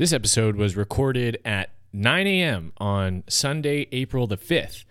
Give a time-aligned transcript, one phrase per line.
[0.00, 2.72] This episode was recorded at 9 a.m.
[2.78, 4.86] on Sunday, April the 5th.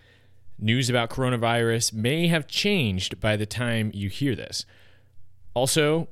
[0.56, 4.64] News about coronavirus may have changed by the time you hear this.
[5.52, 6.06] Also,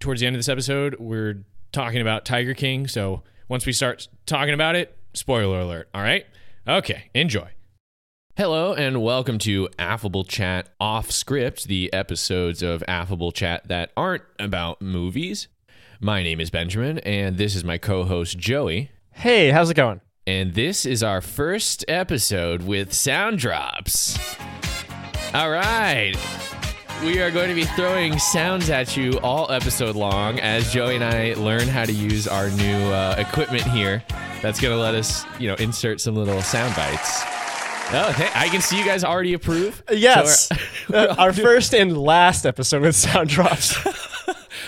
[0.00, 2.86] towards the end of this episode, we're talking about Tiger King.
[2.86, 5.88] So once we start talking about it, spoiler alert.
[5.94, 6.26] All right?
[6.68, 7.52] Okay, enjoy.
[8.36, 14.24] Hello, and welcome to Affable Chat Off Script, the episodes of Affable Chat that aren't
[14.38, 15.48] about movies.
[16.04, 18.90] My name is Benjamin, and this is my co host, Joey.
[19.12, 20.00] Hey, how's it going?
[20.26, 24.18] And this is our first episode with sound drops.
[25.32, 26.14] All right.
[27.04, 31.04] We are going to be throwing sounds at you all episode long as Joey and
[31.04, 34.02] I learn how to use our new uh, equipment here.
[34.40, 37.22] That's going to let us, you know, insert some little sound bites.
[37.94, 39.84] Oh, hey, I can see you guys already approve.
[39.88, 40.48] Yes.
[40.48, 43.76] So we're- Uh, our first and last episode with sound drops.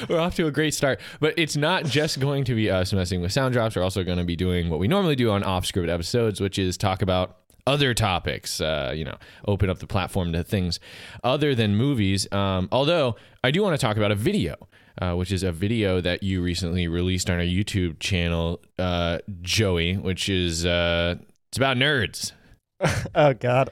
[0.08, 3.20] We're off to a great start, but it's not just going to be us messing
[3.20, 3.76] with sound drops.
[3.76, 6.58] We're also going to be doing what we normally do on off script episodes, which
[6.58, 10.80] is talk about other topics, uh, you know, open up the platform to things
[11.22, 12.30] other than movies.
[12.33, 14.69] Um, although I do want to talk about a video,
[15.00, 19.96] uh, which is a video that you recently released on our YouTube channel, uh, Joey,
[19.96, 21.16] which is uh,
[21.48, 22.33] it's about nerds.
[23.14, 23.70] oh God.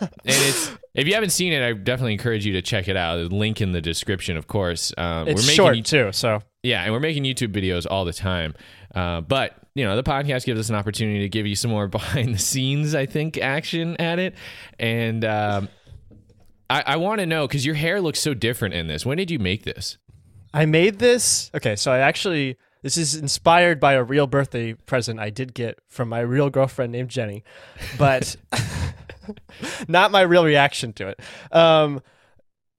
[0.00, 3.16] And it's if you haven't seen it, I definitely encourage you to check it out.
[3.16, 4.92] The link in the description, of course.
[4.98, 8.12] Um, It's making short you- too, so yeah, and we're making YouTube videos all the
[8.12, 8.54] time.
[8.94, 11.86] Uh, but you know, the podcast gives us an opportunity to give you some more
[11.98, 14.34] behind the scenes, I think, action at it.
[14.78, 15.68] And um,
[16.68, 19.06] I, I want to know because your hair looks so different in this.
[19.06, 19.96] When did you make this?
[20.52, 21.50] I made this.
[21.54, 25.78] Okay, so I actually this is inspired by a real birthday present I did get
[25.88, 27.44] from my real girlfriend named Jenny,
[27.98, 28.36] but
[29.88, 31.20] not my real reaction to it.
[31.52, 32.02] Um,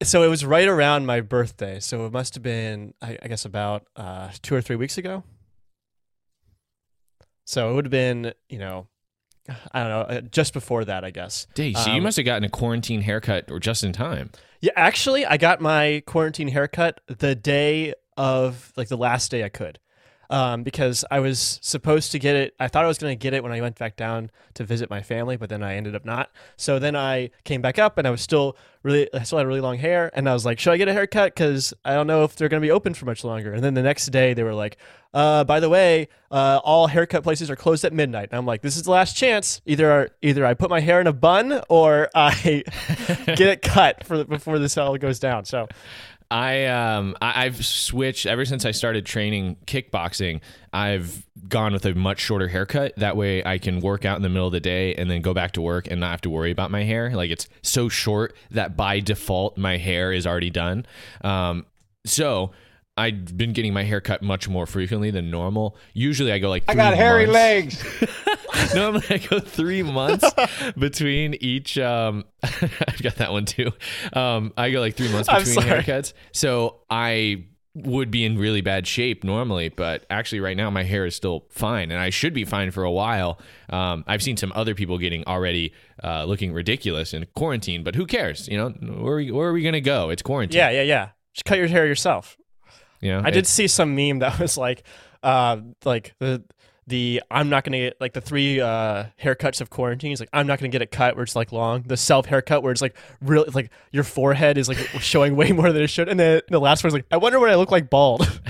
[0.04, 3.46] so it was right around my birthday, so it must have been, I, I guess,
[3.46, 5.24] about uh, two or three weeks ago.
[7.46, 8.88] So it would have been, you know,
[9.72, 11.48] I don't know, uh, just before that, I guess.
[11.54, 14.32] Day, so you Um, must have gotten a quarantine haircut or just in time.
[14.62, 19.50] Yeah, actually, I got my quarantine haircut the day of like the last day I
[19.50, 19.80] could.
[20.32, 22.56] Um, because I was supposed to get it.
[22.58, 24.90] I thought I was going to get it when I went back down to visit
[24.90, 26.32] my family, but then I ended up not.
[26.56, 29.60] So then I came back up and I was still really, I still had really
[29.60, 30.10] long hair.
[30.14, 31.36] And I was like, should I get a haircut?
[31.36, 33.52] Because I don't know if they're going to be open for much longer.
[33.52, 34.78] And then the next day they were like,
[35.14, 38.30] uh, by the way, uh, all haircut places are closed at midnight.
[38.32, 39.62] And I'm like, this is the last chance.
[39.66, 42.32] Either either I put my hair in a bun or I
[43.26, 45.44] get it cut for before this all goes down.
[45.46, 45.68] So
[46.32, 50.40] I um I, I've switched ever since I started training kickboxing.
[50.72, 52.94] I've gone with a much shorter haircut.
[52.96, 55.34] That way, I can work out in the middle of the day and then go
[55.34, 57.12] back to work and not have to worry about my hair.
[57.14, 60.86] Like it's so short that by default my hair is already done.
[61.24, 61.66] Um,
[62.06, 62.52] so.
[62.98, 65.78] I've been getting my hair cut much more frequently than normal.
[65.94, 67.82] Usually, I go like I got hairy months.
[67.82, 68.08] legs.
[68.76, 70.30] Normally, I go three months
[70.78, 71.78] between each.
[71.78, 73.72] Um, I've got that one too.
[74.14, 78.86] Um, I go like three months between haircuts, so I would be in really bad
[78.86, 79.70] shape normally.
[79.70, 82.84] But actually, right now, my hair is still fine, and I should be fine for
[82.84, 83.40] a while.
[83.70, 85.74] Um, I've seen some other people getting already
[86.04, 88.48] uh, looking ridiculous in quarantine, but who cares?
[88.48, 90.10] You know, where are we, where are we gonna go?
[90.10, 90.58] It's quarantine.
[90.58, 91.10] yeah, yeah, yeah.
[91.34, 92.38] Just cut your hair yourself.
[93.02, 93.22] Yeah.
[93.24, 94.84] I did see some meme that was like,
[95.24, 96.44] uh, like the
[96.88, 100.12] the I'm not gonna get like the three uh haircuts of quarantine.
[100.12, 101.84] It's like I'm not gonna get it cut where it's like long.
[101.84, 105.72] The self haircut where it's like really like your forehead is like showing way more
[105.72, 106.10] than it should.
[106.10, 108.28] And then the last one's like, I wonder what I look like bald.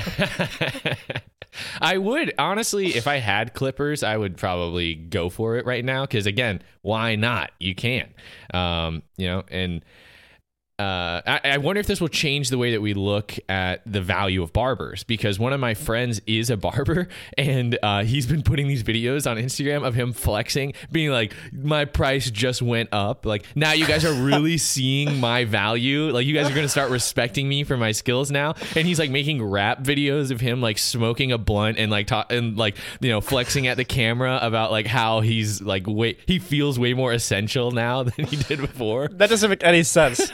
[1.82, 6.04] I would honestly, if I had clippers, I would probably go for it right now.
[6.04, 7.52] Because again, why not?
[7.60, 8.14] You can,
[8.54, 9.84] um, you know, and
[10.82, 14.02] uh, I, I wonder if this will change the way that we look at the
[14.02, 15.04] value of barbers.
[15.04, 19.30] Because one of my friends is a barber, and uh, he's been putting these videos
[19.30, 23.26] on Instagram of him flexing, being like, "My price just went up.
[23.26, 26.10] Like now, you guys are really seeing my value.
[26.12, 28.98] Like you guys are going to start respecting me for my skills now." And he's
[28.98, 32.76] like making rap videos of him like smoking a blunt and like ta- and like
[33.02, 36.94] you know flexing at the camera about like how he's like way he feels way
[36.94, 39.10] more essential now than he did before.
[39.10, 40.32] that doesn't make any sense.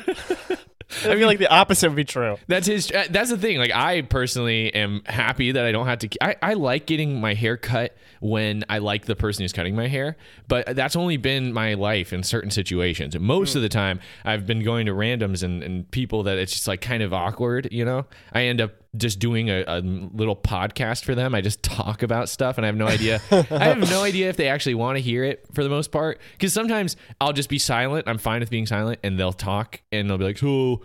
[0.89, 2.38] I feel like the opposite would be true.
[2.48, 2.89] That's his.
[2.92, 3.57] uh, That's the thing.
[3.57, 6.10] Like I personally am happy that I don't have to.
[6.22, 9.88] I, I like getting my hair cut when I like the person who's cutting my
[9.88, 10.16] hair,
[10.48, 13.18] but that's only been my life in certain situations.
[13.19, 16.68] Most of the time, I've been going to randoms and, and people that it's just
[16.68, 17.68] like kind of awkward.
[17.72, 21.36] You know, I end up just doing a, a little podcast for them.
[21.36, 23.22] I just talk about stuff, and I have no idea.
[23.32, 26.20] I have no idea if they actually want to hear it for the most part.
[26.34, 28.08] Because sometimes I'll just be silent.
[28.08, 30.84] I'm fine with being silent, and they'll talk, and they'll be like, "So."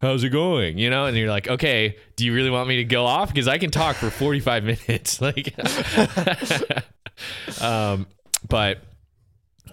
[0.00, 0.78] how's it going?
[0.78, 3.28] You know, and you're like, okay, do you really want me to go off?
[3.28, 5.20] Because I can talk for 45 minutes.
[5.20, 5.54] Like,
[7.62, 8.06] um,
[8.48, 8.82] but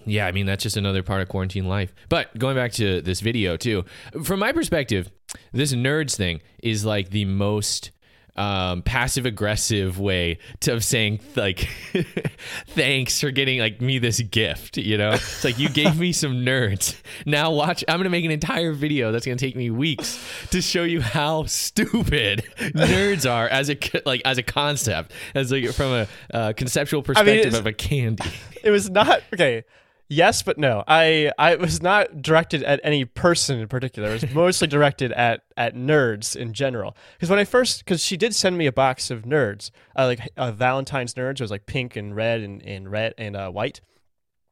[0.06, 1.94] yeah, I mean, that's just another part of quarantine life.
[2.10, 3.86] But going back to this video, too,
[4.24, 5.12] from my perspective,
[5.52, 7.92] this nerds thing is like the most
[8.36, 11.70] um, passive aggressive way to, of saying like
[12.70, 15.12] thanks for getting like me this gift you know?
[15.12, 17.00] It's like you gave me some nerds.
[17.26, 20.20] Now watch i'm gonna make an entire video that's gonna take me weeks
[20.50, 25.70] to show you how stupid nerds are as a like as a concept as like
[25.72, 28.32] from a uh, conceptual perspective I mean, of a candy.
[28.64, 29.64] It was not okay
[30.10, 30.84] Yes, but no.
[30.88, 34.10] I I was not directed at any person in particular.
[34.10, 36.96] It was mostly directed at at nerds in general.
[37.14, 40.30] Because when I first, because she did send me a box of nerds, uh, like
[40.38, 41.34] uh, Valentine's nerds.
[41.34, 43.82] It was like pink and red and, and red and uh, white,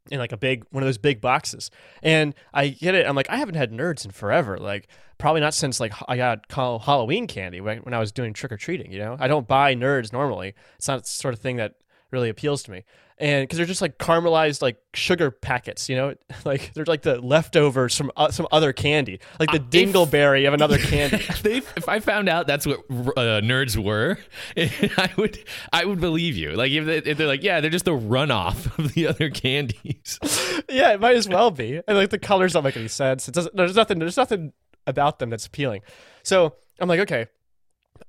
[0.09, 1.69] in like a big one of those big boxes.
[2.01, 3.05] And I get it.
[3.05, 4.57] I'm like, I haven't had nerds in forever.
[4.57, 4.87] Like
[5.17, 8.57] probably not since like I got Halloween candy when, when I was doing trick or
[8.57, 8.91] treating.
[8.91, 10.55] You know, I don't buy nerds normally.
[10.77, 11.75] It's not the sort of thing that
[12.09, 12.83] really appeals to me
[13.21, 16.15] and because they're just like caramelized like sugar packets, you know,
[16.45, 20.53] like they're like the leftovers from uh, some other candy, like the uh, dingleberry of
[20.53, 21.23] another candy.
[21.45, 24.17] if I found out that's what uh, nerds were,
[24.57, 25.37] I would
[25.71, 26.53] I would believe you.
[26.53, 30.19] Like if, they, if they're like, yeah, they're just the runoff of the other candies.
[30.67, 31.79] yeah, it might as well be.
[31.87, 33.27] And like the colors don't make any sense.
[33.27, 33.55] It doesn't.
[33.55, 33.99] There's nothing.
[33.99, 34.51] There's nothing
[34.87, 35.81] about them that's appealing.
[36.23, 37.27] So I'm like, okay,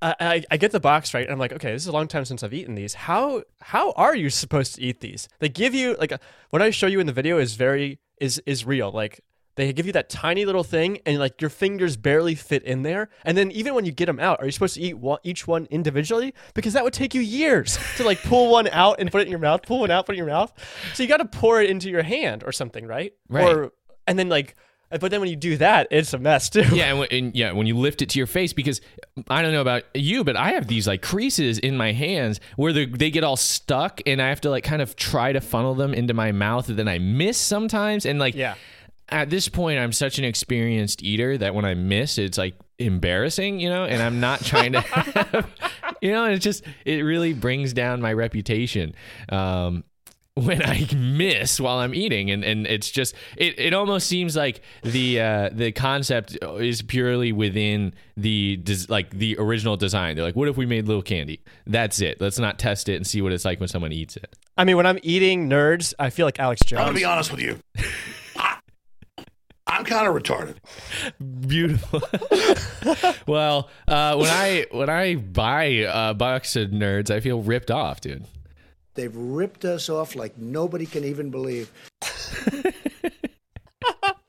[0.01, 1.25] I, I get the box right?
[1.25, 2.95] And i'm like okay this is a long time since i've eaten these.
[2.95, 5.29] How how are you supposed to eat these?
[5.39, 8.41] They give you like a, what i show you in the video is very is
[8.47, 8.91] is real.
[8.91, 9.21] Like
[9.55, 13.11] they give you that tiny little thing and like your fingers barely fit in there.
[13.25, 15.47] And then even when you get them out are you supposed to eat one, each
[15.47, 16.35] one individually?
[16.55, 19.31] Because that would take you years to like pull one out and put it in
[19.31, 20.53] your mouth pull one out put it in your mouth.
[20.95, 23.13] So you got to pour it into your hand or something right?
[23.29, 23.55] Right.
[23.55, 23.73] Or
[24.07, 24.57] and then like
[25.01, 26.63] but then when you do that, it's a mess too.
[26.73, 28.81] Yeah, and, when, and, yeah, when you lift it to your face, because
[29.29, 32.73] I don't know about you, but I have these like creases in my hands where
[32.73, 35.95] they get all stuck, and I have to like kind of try to funnel them
[35.95, 38.55] into my mouth, and then I miss sometimes, and like yeah.
[39.09, 43.61] At this point, I'm such an experienced eater that when I miss, it's like embarrassing,
[43.61, 45.51] you know, and I'm not trying to have,
[46.01, 48.95] you know, and it just, it really brings down my reputation.
[49.29, 49.85] Um,
[50.37, 54.63] when I miss while I'm eating, and, and it's just it, it almost seems like
[54.83, 60.17] the uh, the concept is purely within the des- like the original design.
[60.17, 61.43] They're like, what if we made little candy?
[61.67, 62.19] That's it.
[62.19, 64.35] Let's not test it and see what it's like when someone eats it.
[64.57, 66.81] I mean, when I'm eating nerds, I feel like Alex Jones.
[66.81, 67.59] I'm gonna be honest with you.
[69.67, 70.57] I'm kind of retarded.
[71.47, 72.01] Beautiful.
[73.27, 78.01] well, uh, when I when I buy a box of nerds, I feel ripped off,
[78.01, 78.25] dude.
[78.95, 81.73] They've ripped us off like nobody can even believe.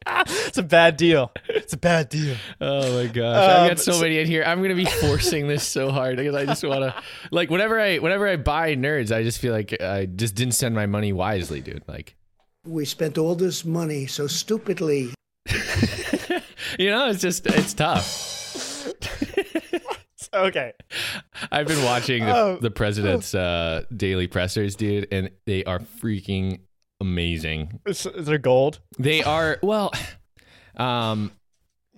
[0.07, 1.31] it's a bad deal.
[1.49, 2.35] It's a bad deal.
[2.61, 4.43] Oh my gosh, um, I've got so, so many in here.
[4.45, 6.95] I'm gonna be forcing this so hard because I just want to,
[7.31, 10.75] like, whenever I whenever I buy nerds, I just feel like I just didn't spend
[10.75, 11.83] my money wisely, dude.
[11.87, 12.15] Like,
[12.65, 15.13] we spent all this money so stupidly.
[16.79, 18.29] you know, it's just it's tough.
[20.33, 20.73] okay.
[21.51, 26.61] I've been watching the, um, the president's uh, daily pressers, dude, and they are freaking
[26.99, 27.79] amazing.
[27.85, 28.79] Is, is there gold?
[28.97, 29.91] They are well.
[30.75, 31.33] Um,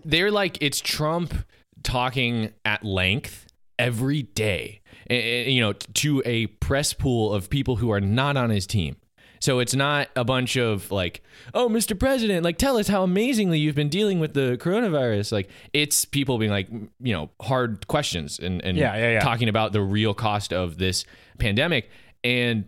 [0.04, 1.34] they're like it's Trump
[1.82, 3.48] talking at length
[3.80, 8.68] every day, you know, to a press pool of people who are not on his
[8.68, 8.98] team.
[9.46, 11.22] So it's not a bunch of like,
[11.54, 11.98] oh, Mr.
[11.98, 15.32] President, like tell us how amazingly you've been dealing with the coronavirus.
[15.32, 16.68] Like it's people being like,
[17.00, 19.20] you know, hard questions and, and yeah, yeah, yeah.
[19.20, 21.06] talking about the real cost of this
[21.38, 21.92] pandemic.
[22.24, 22.66] And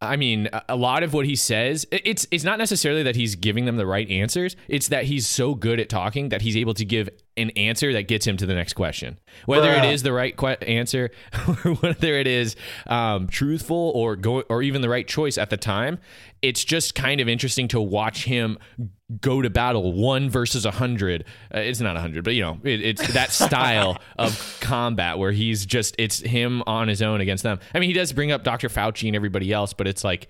[0.00, 3.66] I mean, a lot of what he says, it's it's not necessarily that he's giving
[3.66, 4.56] them the right answers.
[4.68, 8.08] It's that he's so good at talking that he's able to give an answer that
[8.08, 9.84] gets him to the next question, whether Bruh.
[9.84, 11.10] it is the right que- answer
[11.46, 12.56] or whether it is
[12.86, 15.98] um, truthful or go or even the right choice at the time.
[16.42, 18.58] It's just kind of interesting to watch him
[19.20, 21.24] go to battle one versus a hundred.
[21.54, 25.32] Uh, it's not a hundred, but you know, it, it's that style of combat where
[25.32, 27.58] he's just it's him on his own against them.
[27.74, 28.68] I mean, he does bring up Dr.
[28.68, 30.28] Fauci and everybody else, but it's like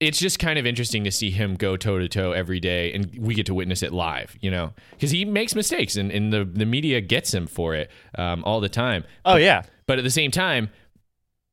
[0.00, 3.16] it's just kind of interesting to see him go toe to toe every day, and
[3.18, 6.44] we get to witness it live, you know, because he makes mistakes, and, and the
[6.44, 9.04] the media gets him for it um, all the time.
[9.24, 10.70] Oh yeah, but at the same time,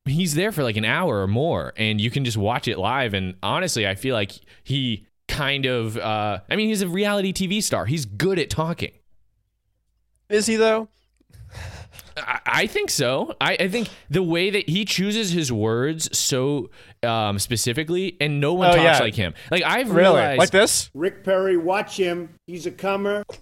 [0.04, 3.14] he's there for like an hour or more, and you can just watch it live.
[3.14, 4.32] And honestly, I feel like
[4.62, 7.86] he kind of, uh, I mean, he's a reality TV star.
[7.86, 8.92] He's good at talking.
[10.28, 10.88] Is he though?
[12.16, 13.34] I think so.
[13.40, 16.70] I, I, think the way that he chooses his words so
[17.02, 18.98] um, specifically, and no one oh, talks yeah.
[19.00, 19.34] like him.
[19.50, 20.90] Like I've really realized, like this.
[20.94, 22.34] Rick Perry, watch him.
[22.46, 23.24] He's a comer.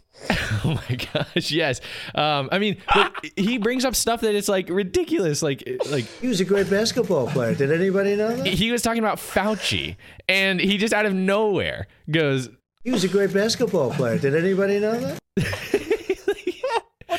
[0.65, 1.81] Oh my gosh, yes.
[2.15, 5.43] Um, I mean, look, he brings up stuff that it's like ridiculous.
[5.43, 7.55] Like, like He was a great basketball player.
[7.55, 8.47] Did anybody know that?
[8.47, 9.97] he was talking about Fauci,
[10.29, 12.49] and he just out of nowhere goes,
[12.85, 14.19] He was a great basketball player.
[14.19, 15.19] Did anybody know that?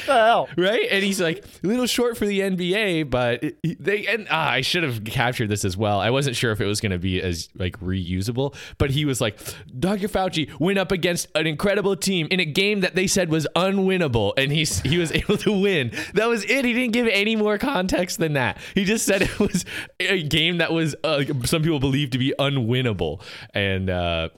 [0.05, 0.49] The hell?
[0.57, 0.87] right?
[0.91, 4.83] And he's like a little short for the NBA, but they and ah, I should
[4.83, 5.99] have captured this as well.
[5.99, 9.21] I wasn't sure if it was going to be as like reusable, but he was
[9.21, 9.39] like,
[9.79, 10.07] Dr.
[10.07, 14.33] Fauci went up against an incredible team in a game that they said was unwinnable,
[14.37, 15.91] and he's he was able to win.
[16.13, 16.65] That was it.
[16.65, 18.57] He didn't give any more context than that.
[18.75, 19.65] He just said it was
[19.99, 23.21] a game that was uh, some people believe to be unwinnable,
[23.53, 23.89] and.
[23.89, 24.29] uh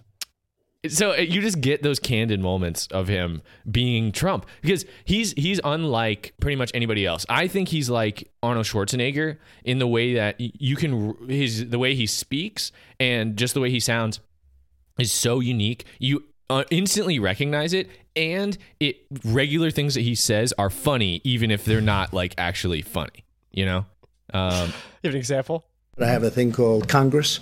[0.88, 5.60] so uh, you just get those candid moments of him being Trump because he's he's
[5.64, 7.26] unlike pretty much anybody else.
[7.30, 11.96] I think he's like Arnold Schwarzenegger in the way that you can his the way
[11.96, 14.20] he speaks and just the way he sounds
[15.00, 15.86] is so unique.
[16.00, 21.52] You uh, instantly recognize it and it regular things that he says are funny even
[21.52, 23.86] if they're not like actually funny, you know?
[24.34, 24.74] Um
[25.04, 25.66] You have an example?
[26.00, 27.40] I have a thing called Congress.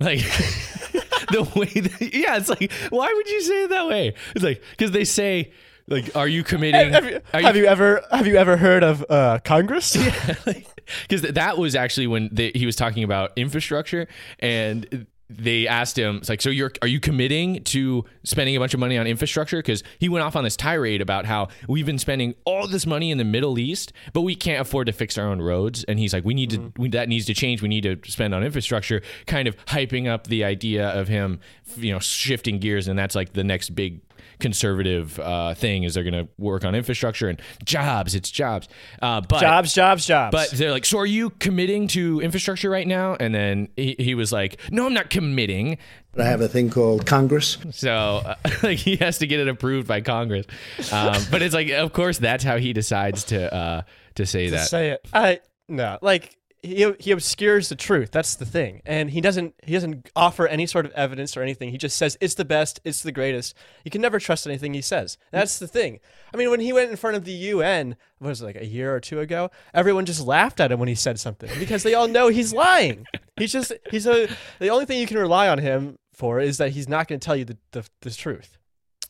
[0.00, 0.20] like
[1.30, 4.62] the way that, yeah it's like why would you say it that way it's like
[4.70, 5.52] because they say
[5.88, 9.04] like are you committing Have you, are have you ever have you ever heard of
[9.10, 9.96] uh, Congress?
[11.02, 16.16] because that was actually when they, he was talking about infrastructure and they asked him
[16.16, 19.58] it's like so you're are you committing to spending a bunch of money on infrastructure?
[19.58, 23.10] Because he went off on this tirade about how we've been spending all this money
[23.10, 25.84] in the middle east but we can't afford to fix our own roads.
[25.84, 26.82] And he's like we need to mm-hmm.
[26.82, 27.62] we, that needs to change.
[27.62, 29.02] We need to spend on infrastructure.
[29.26, 31.40] Kind of hyping up the idea of him
[31.76, 34.03] you know shifting gears and that's like the next big
[34.38, 38.68] conservative uh, thing is they're going to work on infrastructure and jobs it's jobs
[39.02, 40.32] uh, but jobs, jobs, jobs.
[40.32, 43.16] but they're like, so are you committing to infrastructure right now?
[43.18, 45.78] And then he, he was like, no, I'm not committing.
[46.16, 47.58] I have a thing called Congress.
[47.70, 50.46] So uh, like he has to get it approved by Congress.
[50.92, 53.82] Um, but it's like, of course, that's how he decides to uh,
[54.14, 54.68] to say that.
[54.68, 55.06] say it.
[55.12, 58.10] I no, like he he obscures the truth.
[58.10, 61.70] That's the thing, and he doesn't he doesn't offer any sort of evidence or anything.
[61.70, 63.54] He just says it's the best, it's the greatest.
[63.84, 65.18] You can never trust anything he says.
[65.30, 66.00] That's the thing.
[66.32, 68.94] I mean, when he went in front of the UN, was it, like a year
[68.94, 72.08] or two ago, everyone just laughed at him when he said something because they all
[72.08, 73.06] know he's lying.
[73.36, 74.28] He's just he's a
[74.58, 77.24] the only thing you can rely on him for is that he's not going to
[77.24, 78.56] tell you the, the the truth.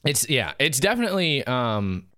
[0.05, 2.09] It's yeah, it's definitely um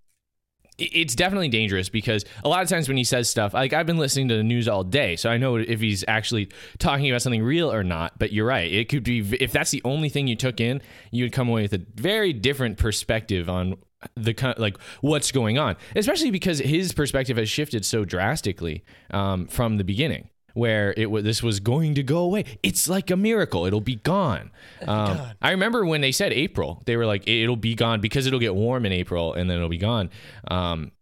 [0.78, 3.98] it's definitely dangerous because a lot of times when he says stuff, like I've been
[3.98, 7.42] listening to the news all day, so I know if he's actually talking about something
[7.42, 8.18] real or not.
[8.18, 11.24] But you're right; it could be if that's the only thing you took in, you
[11.24, 13.76] would come away with a very different perspective on
[14.14, 19.78] the like what's going on, especially because his perspective has shifted so drastically um, from
[19.78, 20.28] the beginning.
[20.56, 22.44] Where it was, this was going to go away.
[22.62, 23.66] It's like a miracle.
[23.66, 24.50] It'll be gone.
[24.86, 28.40] Um, I remember when they said April, they were like, "It'll be gone because it'll
[28.40, 30.08] get warm in April, and then it'll be gone."
[30.48, 30.92] Um,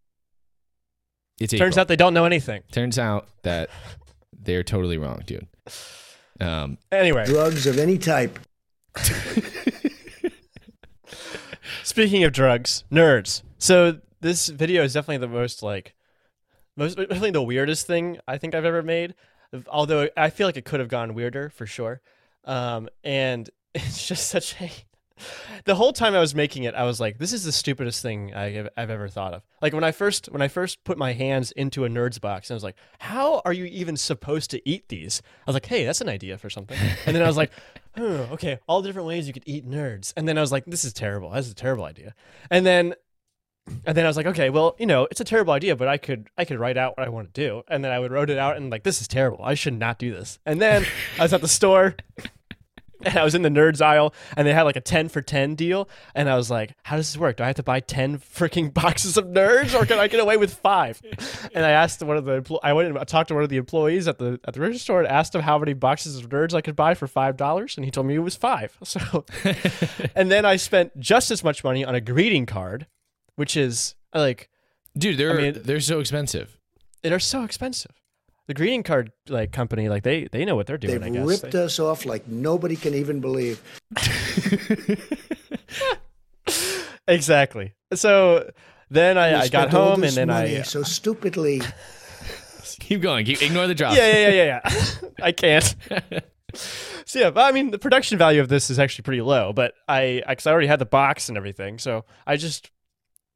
[1.40, 1.80] it's Turns April.
[1.82, 2.62] out they don't know anything.
[2.73, 3.70] Turns out that
[4.37, 5.46] they're totally wrong, dude.
[6.40, 8.40] Um, Anyway, Drugs of any type.
[11.84, 13.42] Speaking of drugs, nerds.
[13.58, 15.94] So this video is definitely the most like
[16.76, 19.14] most definitely the weirdest thing I think I've ever made.
[19.68, 22.00] Although I feel like it could have gone weirder for sure.
[22.44, 24.70] Um, and it's just such a
[25.64, 28.34] the whole time I was making it, I was like, "This is the stupidest thing
[28.34, 31.52] I I've ever thought of." Like when I first when I first put my hands
[31.52, 35.23] into a nerd's box, I was like, "How are you even supposed to eat these?"
[35.46, 37.52] I was like, "Hey, that's an idea for something." And then I was like,
[37.96, 40.64] "Oh, okay, all the different ways you could eat nerds." And then I was like,
[40.64, 41.30] "This is terrible.
[41.30, 42.14] That's a terrible idea."
[42.50, 42.94] And then
[43.87, 45.97] and then I was like, okay, well, you know, it's a terrible idea, but I
[45.97, 47.62] could I could write out what I want to do.
[47.68, 49.44] And then I would wrote it out and like, this is terrible.
[49.44, 50.38] I should not do this.
[50.44, 50.85] And then
[51.18, 51.97] I was at the store
[53.04, 55.54] and I was in the nerds aisle and they had like a 10 for 10
[55.54, 55.88] deal.
[56.14, 57.37] And I was like, how does this work?
[57.37, 60.37] Do I have to buy 10 freaking boxes of nerds or can I get away
[60.37, 61.00] with five?
[61.54, 63.56] And I asked one of the, I went and I talked to one of the
[63.56, 66.54] employees at the, at the register store and asked him how many boxes of nerds
[66.54, 67.76] I could buy for $5.
[67.76, 68.76] And he told me it was five.
[68.85, 69.25] So,
[70.14, 72.87] and then I spent just as much money on a greeting card,
[73.37, 74.49] which is like,
[74.97, 76.57] dude, they're mean- they're so expensive.
[77.03, 77.93] they're so expensive.
[78.47, 81.00] The greeting card like company, like they they know what they're doing.
[81.00, 81.26] They've I guess.
[81.43, 83.62] ripped They- us off like nobody can even believe.
[87.09, 87.75] exactly.
[87.95, 88.50] So
[88.91, 90.62] then I, I got all home and this then money I.
[90.62, 91.62] so stupidly.
[92.81, 93.25] Keep going.
[93.25, 93.97] Keep, ignore the drop.
[93.97, 94.61] Yeah, yeah, yeah, yeah.
[95.03, 95.09] yeah.
[95.23, 95.75] I can't.
[97.07, 99.53] so yeah, but I mean, the production value of this is actually pretty low.
[99.53, 102.71] But I, because I already had the box and everything, so I just,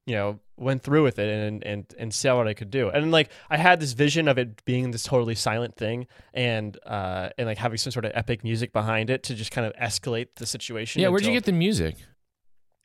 [0.09, 2.89] you know, went through with it and and and saw what I could do.
[2.89, 7.29] And like I had this vision of it being this totally silent thing, and uh,
[7.37, 10.29] and like having some sort of epic music behind it to just kind of escalate
[10.37, 11.03] the situation.
[11.03, 11.97] Yeah, where'd you get the music?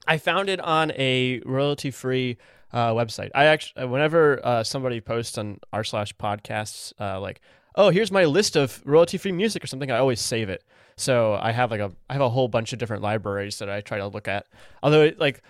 [0.05, 2.37] I found it on a royalty free
[2.73, 3.31] uh, website.
[3.33, 7.39] I actually, whenever uh, somebody posts on r slash podcasts, uh, like,
[7.75, 10.65] oh, here's my list of royalty free music or something, I always save it.
[10.97, 13.79] So I have like a, I have a whole bunch of different libraries that I
[13.79, 14.45] try to look at.
[14.81, 15.41] Although, it, like,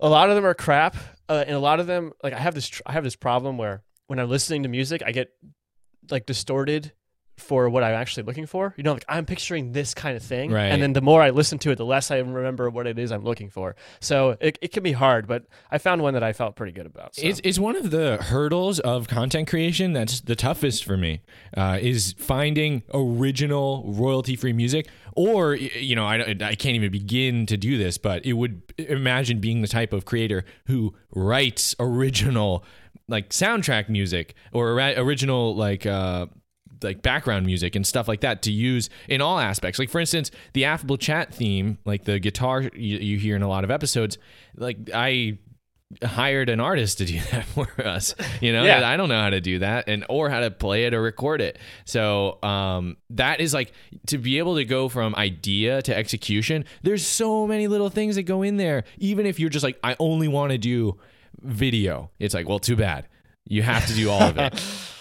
[0.00, 0.96] a lot of them are crap,
[1.28, 3.58] uh, and a lot of them, like, I have this, tr- I have this problem
[3.58, 5.28] where when I'm listening to music, I get
[6.10, 6.92] like distorted
[7.40, 8.74] for what I'm actually looking for.
[8.76, 10.50] You know, like I'm picturing this kind of thing.
[10.50, 10.66] Right.
[10.66, 13.10] And then the more I listen to it, the less I remember what it is
[13.12, 13.76] I'm looking for.
[14.00, 16.86] So it, it can be hard, but I found one that I felt pretty good
[16.86, 17.16] about.
[17.16, 17.22] So.
[17.26, 21.22] It's, it's one of the hurdles of content creation that's the toughest for me
[21.56, 24.88] uh, is finding original royalty free music.
[25.16, 29.40] Or, you know, I, I can't even begin to do this, but it would imagine
[29.40, 32.64] being the type of creator who writes original
[33.08, 36.26] like soundtrack music or original like uh,
[36.82, 39.78] like background music and stuff like that to use in all aspects.
[39.78, 43.48] Like for instance, the affable chat theme, like the guitar you, you hear in a
[43.48, 44.18] lot of episodes,
[44.56, 45.38] like I
[46.04, 48.14] hired an artist to do that for us.
[48.40, 48.88] You know, Yeah.
[48.88, 51.40] I don't know how to do that and or how to play it or record
[51.40, 51.58] it.
[51.84, 53.72] So um, that is like
[54.06, 56.64] to be able to go from idea to execution.
[56.82, 58.84] There's so many little things that go in there.
[58.98, 60.98] Even if you're just like, I only want to do
[61.42, 63.08] video, it's like, well, too bad.
[63.46, 64.62] You have to do all of it.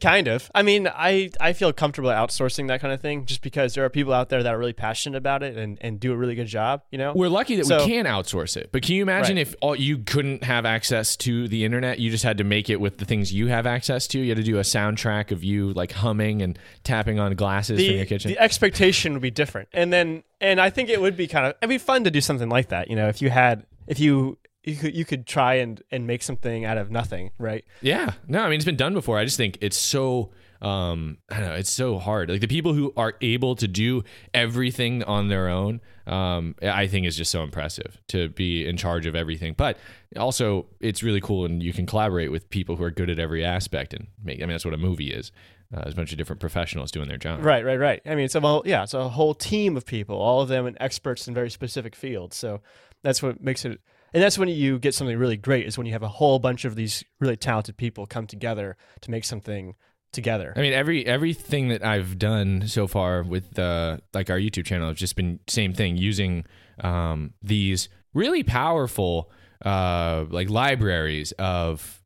[0.00, 0.50] Kind of.
[0.54, 3.90] I mean, I, I feel comfortable outsourcing that kind of thing just because there are
[3.90, 6.46] people out there that are really passionate about it and, and do a really good
[6.46, 7.12] job, you know?
[7.14, 8.70] We're lucky that So- we can outsource it.
[8.72, 9.42] But can you imagine Right.
[9.46, 11.98] if all, you couldn't have access to the internet?
[11.98, 14.18] You just had to make it with the things you have access to.
[14.18, 17.96] You had to do a soundtrack of you like humming and tapping on glasses from
[17.96, 18.30] your kitchen.
[18.30, 19.68] the expectation would be different.
[19.74, 22.22] And then, and I think it would be kind of, it'd be fun to do
[22.22, 25.54] something like that, you know, if you had, if you, you could, you could try
[25.54, 27.64] and, and make something out of nothing, right?
[27.80, 28.12] yeah.
[28.26, 29.18] No, I mean it's been done before.
[29.18, 30.30] I just think it's so
[30.62, 32.30] um I don't know, it's so hard.
[32.30, 34.02] Like the people who are able to do
[34.32, 39.06] everything on their own, um, I think is just so impressive to be in charge
[39.06, 39.54] of everything.
[39.56, 39.78] But
[40.16, 43.44] also it's really cool and you can collaborate with people who are good at every
[43.44, 45.30] aspect and make I mean that's what a movie is.
[45.74, 47.44] Uh, there's a bunch of different professionals doing their job.
[47.44, 48.00] Right, right, right.
[48.06, 50.66] I mean, it's a whole, yeah, it's a whole team of people, all of them
[50.66, 52.36] and experts in very specific fields.
[52.36, 52.60] So
[53.02, 53.80] that's what makes it,
[54.14, 56.64] and that's when you get something really great is when you have a whole bunch
[56.64, 59.74] of these really talented people come together to make something
[60.12, 60.52] together.
[60.56, 64.88] I mean, every everything that I've done so far with uh, like our YouTube channel
[64.88, 66.44] has just been same thing using
[66.80, 69.32] um, these really powerful
[69.64, 72.00] uh, like libraries of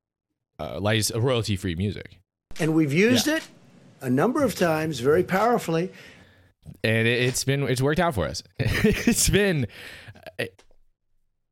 [0.58, 0.80] uh,
[1.14, 2.20] royalty free music,
[2.58, 3.46] And we've used it
[4.00, 5.92] a number of times very powerfully.
[6.82, 8.42] and it, it's been it's worked out for us.
[8.58, 9.66] it's been.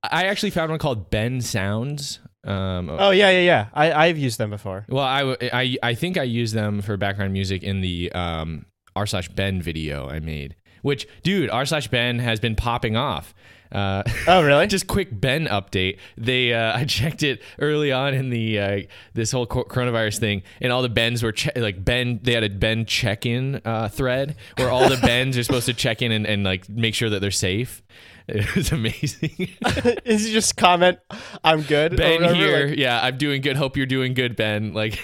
[0.02, 2.20] I actually found one called Ben Sounds.
[2.44, 3.66] Um, oh yeah, yeah, yeah.
[3.74, 4.86] I, I've used them before.
[4.88, 9.06] Well, I I I think I used them for background music in the um, r
[9.06, 10.54] slash Ben video I made.
[10.82, 13.34] Which, dude, r slash Ben has been popping off.
[13.72, 14.64] Uh, Oh really?
[14.68, 15.98] just quick Ben update.
[16.16, 18.80] They uh, I checked it early on in the uh,
[19.14, 22.20] this whole coronavirus thing, and all the Bens were che- like Ben.
[22.22, 25.74] They had a Ben check in uh, thread where all the Bens are supposed to
[25.74, 27.82] check in and, and like make sure that they're safe.
[28.28, 29.50] It was amazing.
[30.04, 30.98] Is just comment,
[31.44, 31.96] I'm good.
[31.96, 33.56] ben whatever, here, like- yeah, I'm doing good.
[33.56, 34.72] Hope you're doing good, Ben.
[34.74, 34.98] Like.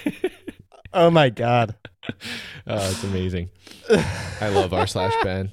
[0.93, 1.75] oh my god,
[2.67, 3.49] Oh, it's amazing.
[3.89, 5.51] I love r slash Ben.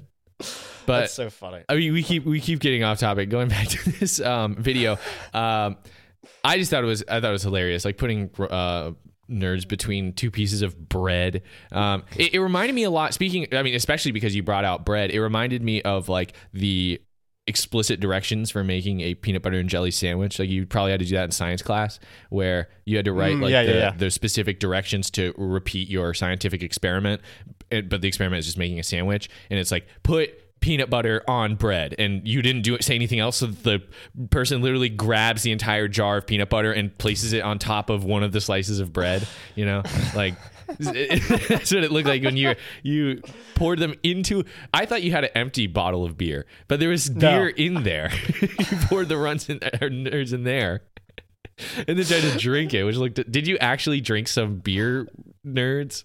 [0.87, 1.62] But that's so funny.
[1.68, 3.30] I mean, we keep we keep getting off topic.
[3.30, 4.98] Going back to this um, video,
[5.33, 5.76] um,
[6.42, 7.85] I just thought it was I thought it was hilarious.
[7.85, 8.92] Like putting uh,
[9.30, 11.42] nerds between two pieces of bread.
[11.70, 13.14] Um, it, it reminded me a lot.
[13.14, 17.00] Speaking, I mean, especially because you brought out bread, it reminded me of like the
[17.50, 20.38] explicit directions for making a peanut butter and jelly sandwich.
[20.38, 23.34] Like you probably had to do that in science class, where you had to write
[23.34, 23.92] Mm, like yeah, the, yeah, yeah.
[23.96, 27.20] the specific directions to repeat your scientific experiment.
[27.70, 31.56] But the experiment is just making a sandwich, and it's like put peanut butter on
[31.56, 33.36] bread, and you didn't do it, say anything else.
[33.36, 33.82] So the
[34.30, 38.04] person literally grabs the entire jar of peanut butter and places it on top of
[38.04, 39.26] one of the slices of bread.
[39.54, 39.82] You know,
[40.14, 40.34] like.
[40.78, 43.22] That's what it looked like when you you
[43.54, 44.44] poured them into.
[44.72, 48.11] I thought you had an empty bottle of beer, but there was beer in there.
[48.40, 50.83] you poured the runs in or nerds in there,
[51.76, 52.85] and then tried to drink it.
[52.85, 53.30] Which looked.
[53.30, 55.09] Did you actually drink some beer,
[55.46, 56.04] nerds?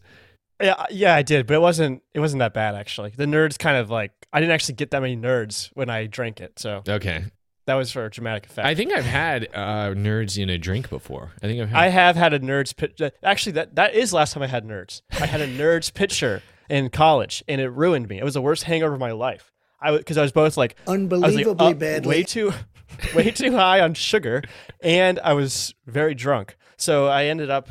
[0.62, 3.12] Yeah, yeah, I did, but it wasn't it wasn't that bad actually.
[3.16, 6.40] The nerds kind of like I didn't actually get that many nerds when I drank
[6.40, 7.26] it, so Okay,
[7.66, 8.68] that was for a dramatic effect.
[8.68, 11.32] I think I've had uh, nerds in a drink before.
[11.42, 11.80] I think I've had.
[11.82, 13.00] I have had a nerds pit.
[13.02, 15.02] uh, Actually, that that is last time I had nerds.
[15.20, 18.18] I had a nerds picture in college, and it ruined me.
[18.20, 19.52] It was the worst hangover of my life.
[19.82, 22.10] I because I was both like I like Unbelievably up badly.
[22.10, 22.52] way too,
[23.16, 24.42] way too high on sugar,
[24.82, 26.58] and I was very drunk.
[26.78, 27.70] So I ended up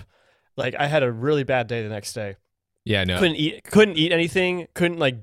[0.56, 2.36] like I had a really bad day the next day.
[2.84, 3.18] yeah, no.
[3.18, 4.66] Couldn't eat, couldn't eat anything.
[4.74, 5.16] Couldn't like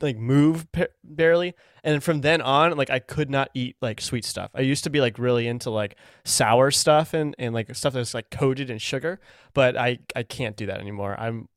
[0.00, 0.66] like move
[1.04, 1.54] barely.
[1.84, 4.50] And from then on, like I could not eat like sweet stuff.
[4.54, 8.14] I used to be like really into like sour stuff and and like stuff that's
[8.14, 9.20] like coated in sugar,
[9.54, 11.14] but I I can't do that anymore.
[11.18, 11.48] I'm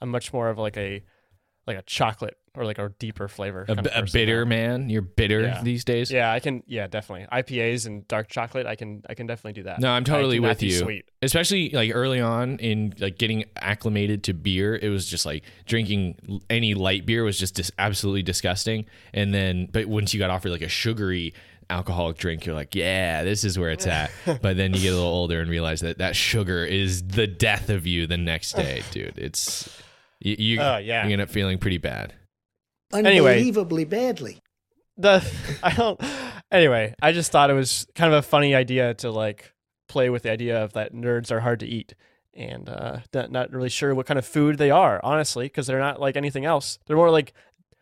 [0.00, 1.02] I'm much more of like a
[1.66, 3.62] like a chocolate or like a deeper flavor.
[3.62, 4.90] A, kind of b- a bitter man.
[4.90, 5.62] You're bitter Yeah.
[5.62, 6.10] these days.
[6.10, 6.62] Yeah, I can.
[6.66, 7.26] Yeah, definitely.
[7.32, 8.66] IPAs and dark chocolate.
[8.66, 9.02] I can.
[9.08, 9.80] I can definitely do that.
[9.80, 10.72] No, I'm totally with you.
[10.72, 11.04] Sweet.
[11.22, 16.40] Especially like early on in like getting acclimated to beer, it was just like drinking
[16.50, 18.84] any light beer was just dis- absolutely disgusting.
[19.14, 21.34] And then, but once you got offered like a sugary
[21.70, 24.10] alcoholic drink, you're like, yeah, this is where it's at.
[24.42, 27.68] but then you get a little older and realize that that sugar is the death
[27.70, 29.18] of you the next day, dude.
[29.18, 29.68] It's
[30.20, 30.36] you.
[30.38, 31.06] you Oh, yeah.
[31.06, 32.14] You end up feeling pretty bad.
[32.92, 33.36] Anyway.
[33.36, 34.42] Unbelievably badly.
[34.96, 35.24] The
[35.62, 36.00] I don't.
[36.50, 39.52] Anyway, I just thought it was kind of a funny idea to like
[39.88, 41.94] play with the idea of that nerds are hard to eat,
[42.34, 45.78] and uh, not, not really sure what kind of food they are, honestly, because they're
[45.78, 46.78] not like anything else.
[46.86, 47.32] They're more like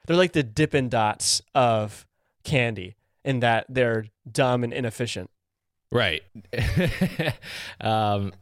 [0.07, 2.07] they're like the Dippin' Dots of
[2.45, 5.31] candy, in that they're dumb and inefficient.
[5.93, 6.23] Right.
[7.81, 8.33] um,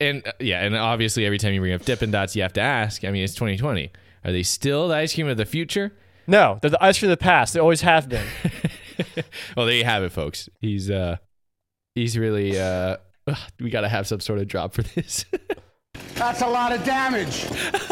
[0.00, 2.60] and uh, yeah, and obviously every time you bring up Dippin' Dots, you have to
[2.60, 3.04] ask.
[3.04, 3.90] I mean, it's 2020.
[4.24, 5.92] Are they still the ice cream of the future?
[6.26, 7.54] No, they're the ice cream of the past.
[7.54, 8.26] They always have been.
[9.56, 10.48] well, there you have it, folks.
[10.60, 11.16] He's uh,
[11.94, 15.24] he's really uh, ugh, we got to have some sort of drop for this.
[16.14, 17.44] That's a lot of damage.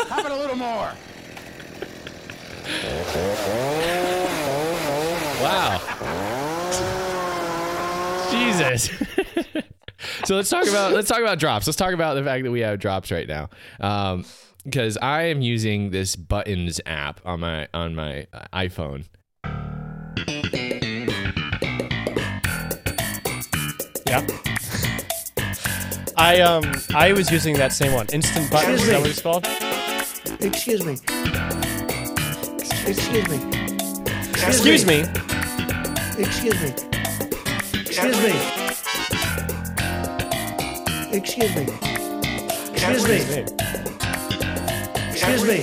[0.09, 0.93] How about a little more?
[5.41, 5.81] wow.
[8.31, 8.91] Jesus.
[10.25, 11.67] so let's talk about let's talk about drops.
[11.67, 13.49] Let's talk about the fact that we have drops right now.
[13.81, 14.25] Um,
[14.67, 19.05] because I am using this buttons app on my on my uh, iPhone.
[24.07, 24.27] Yeah.
[26.17, 28.07] I um I was using that same one.
[28.13, 28.83] Instant buttons.
[28.83, 29.47] Is that what it's called?
[30.41, 30.95] Excuse me.
[32.87, 33.39] Excuse me.
[34.49, 35.05] Excuse me.
[36.19, 36.75] Excuse me.
[37.79, 38.33] Excuse me.
[41.13, 41.63] Excuse me.
[42.77, 43.86] Excuse me.
[45.29, 45.61] Excuse me.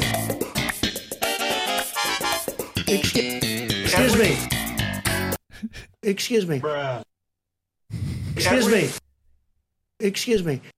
[2.86, 4.38] Excuse me.
[6.04, 6.62] Excuse me.
[8.36, 8.89] Excuse me.
[9.99, 10.62] Excuse me.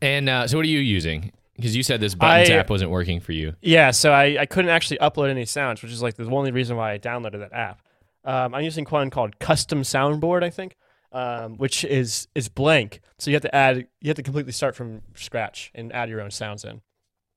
[0.00, 1.30] And uh, so, what are you using?
[1.56, 3.54] Because you said this buttons I- app wasn't working for you.
[3.60, 6.76] Yeah, so I, I couldn't actually upload any sounds, which is like the only reason
[6.76, 7.80] why I downloaded that app.
[8.24, 10.74] Um, I'm using one called Custom Soundboard, I think,
[11.12, 13.00] um, which is is blank.
[13.18, 16.20] So you have to add, you have to completely start from scratch and add your
[16.20, 16.80] own sounds in.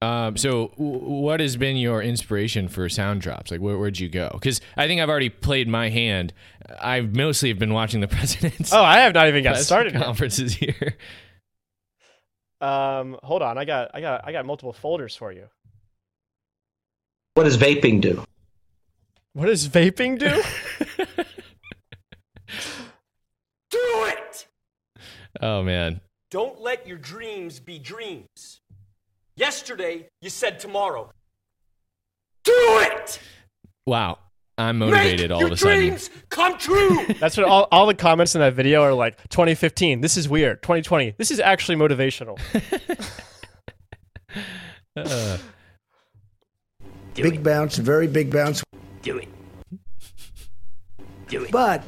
[0.02, 3.50] Um, so, w- what has been your inspiration for sound drops?
[3.50, 4.30] Like, where, where'd you go?
[4.34, 6.34] Because I think I've already played my hand.
[6.82, 9.94] I've mostly have been watching the president's Oh, I have not even got press started.
[9.94, 10.04] yet.
[10.04, 10.98] conferences here.
[12.62, 15.48] Um, hold on, I got I got I got multiple folders for you.
[17.36, 18.24] What does vaping do?
[19.34, 20.42] What does vaping do?
[23.72, 24.48] Do it!
[25.42, 28.62] Oh man, Don't let your dreams be dreams.
[29.36, 31.12] Yesterday, you said tomorrow.
[32.44, 33.20] Do it!
[33.86, 34.20] wow!
[34.58, 35.80] I'm Make motivated all your of a sudden.
[35.80, 37.06] dreams come true!
[37.20, 40.00] That's what all, all the comments in that video are like 2015.
[40.02, 40.62] This is weird.
[40.64, 41.16] 2020.
[41.18, 42.40] This is actually motivational.
[44.98, 45.38] Uh,
[47.16, 48.64] Big bounce, very big bounce.
[49.02, 49.28] Do it.
[51.28, 51.52] Do it.
[51.52, 51.84] But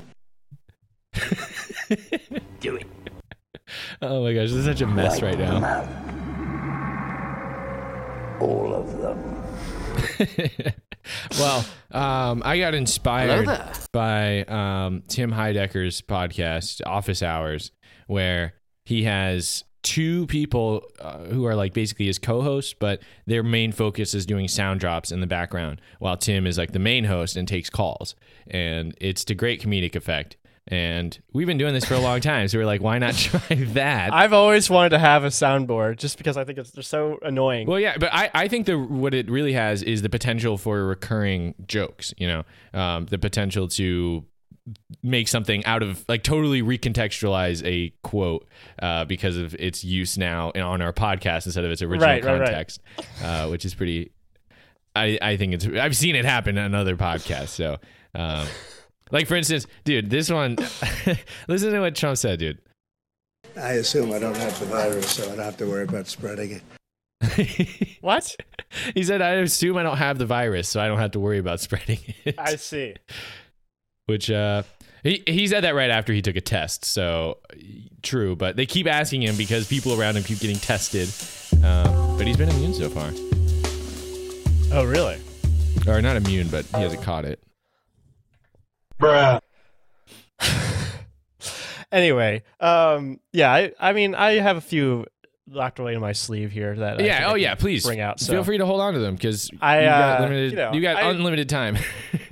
[2.60, 2.86] Do it.
[4.02, 5.88] Oh my gosh, this is such a mess right now.
[8.40, 9.44] All of them.
[11.40, 13.48] well, um, I got inspired
[13.92, 17.72] by um, Tim Heidecker's podcast, Office Hours,
[18.08, 18.54] where
[18.86, 24.14] he has two people uh, who are like basically his co-hosts, but their main focus
[24.14, 27.48] is doing sound drops in the background, while Tim is like the main host and
[27.48, 28.16] takes calls,
[28.48, 30.38] and it's to great comedic effect.
[30.70, 33.56] And we've been doing this for a long time, so we're like, why not try
[33.56, 34.14] that?
[34.14, 37.68] I've always wanted to have a soundboard just because I think it's they're so annoying.
[37.68, 40.86] Well, yeah, but I, I think the what it really has is the potential for
[40.86, 42.14] recurring jokes.
[42.18, 42.44] You know,
[42.80, 44.26] um, the potential to
[45.02, 48.46] make something out of like totally recontextualize a quote
[48.82, 52.22] uh, because of its use now in, on our podcast instead of its original Right,
[52.26, 52.46] right, right.
[52.48, 52.82] context,
[53.24, 54.12] Uh, which is pretty.
[54.96, 57.50] I I think it's I've seen it happen on other podcasts.
[57.50, 57.78] So,
[58.16, 58.46] um,
[59.12, 60.56] like for instance, dude, this one.
[61.48, 62.60] listen to what Trump said, dude.
[63.56, 66.62] I assume I don't have the virus, so I don't have to worry about spreading
[67.22, 67.98] it.
[68.02, 68.36] what?
[68.94, 71.40] He said, "I assume I don't have the virus, so I don't have to worry
[71.40, 72.96] about spreading it." I see.
[74.06, 74.64] which uh
[75.04, 77.40] he he said that right after he took a test so
[78.04, 81.10] true but they keep asking him because people around him keep getting tested
[81.62, 83.12] um, but he's been immune so far
[84.72, 85.18] Oh, really?
[85.88, 87.42] or not immune, but he hasn't caught it.
[89.00, 89.40] Bruh.
[91.90, 95.06] Anyway, um, yeah, I, I mean, I have a few
[95.50, 97.20] locked away in my sleeve here that I yeah.
[97.20, 97.56] I Oh can yeah.
[97.56, 98.20] Please bring out.
[98.20, 100.52] So Feel free to hold on to them because I, you got uh, limited.
[100.52, 101.78] you know, you got I- unlimited time.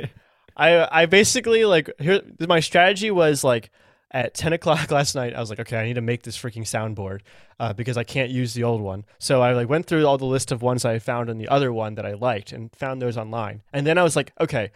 [0.57, 3.71] I I basically like here my strategy was like
[4.11, 6.61] at 10 o'clock last night i was like okay i need to make this freaking
[6.63, 7.19] soundboard
[7.59, 10.23] uh, because i can't use the old one so i like went through all the
[10.25, 13.17] list of ones i found in the other one that i liked and found those
[13.17, 14.71] online and then i was like okay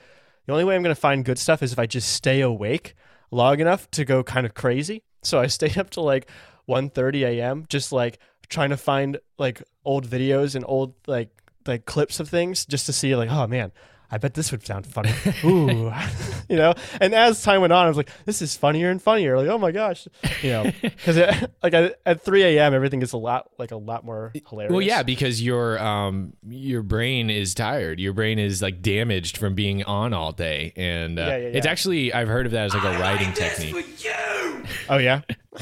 [0.50, 2.96] the only way i'm going to find good stuff is if i just stay awake
[3.30, 5.04] long enough to go kind of crazy.
[5.22, 6.28] So i stayed up till like
[6.68, 8.18] 1.30 a.m just like
[8.50, 11.30] trying to find like old videos and old like
[11.68, 13.72] like clips of things just to see like oh man
[14.12, 15.12] I bet this would sound funny.
[15.44, 15.92] Ooh,
[16.50, 16.74] you know.
[17.00, 19.58] And as time went on, I was like, "This is funnier and funnier." Like, oh
[19.60, 20.08] my gosh,
[20.42, 21.18] you know, because
[21.62, 24.72] like at, at 3 a.m., everything gets a lot like a lot more hilarious.
[24.72, 28.00] well, yeah, because your um your brain is tired.
[28.00, 31.68] Your brain is like damaged from being on all day, and uh, Yeah, yeah, it's
[31.68, 33.86] actually I've heard of that as like a writing technique.
[34.90, 35.22] Oh yeah.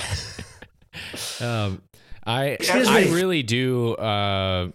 [1.42, 1.82] Um,
[2.26, 3.94] I Excuse I really do.
[3.94, 4.72] Uh,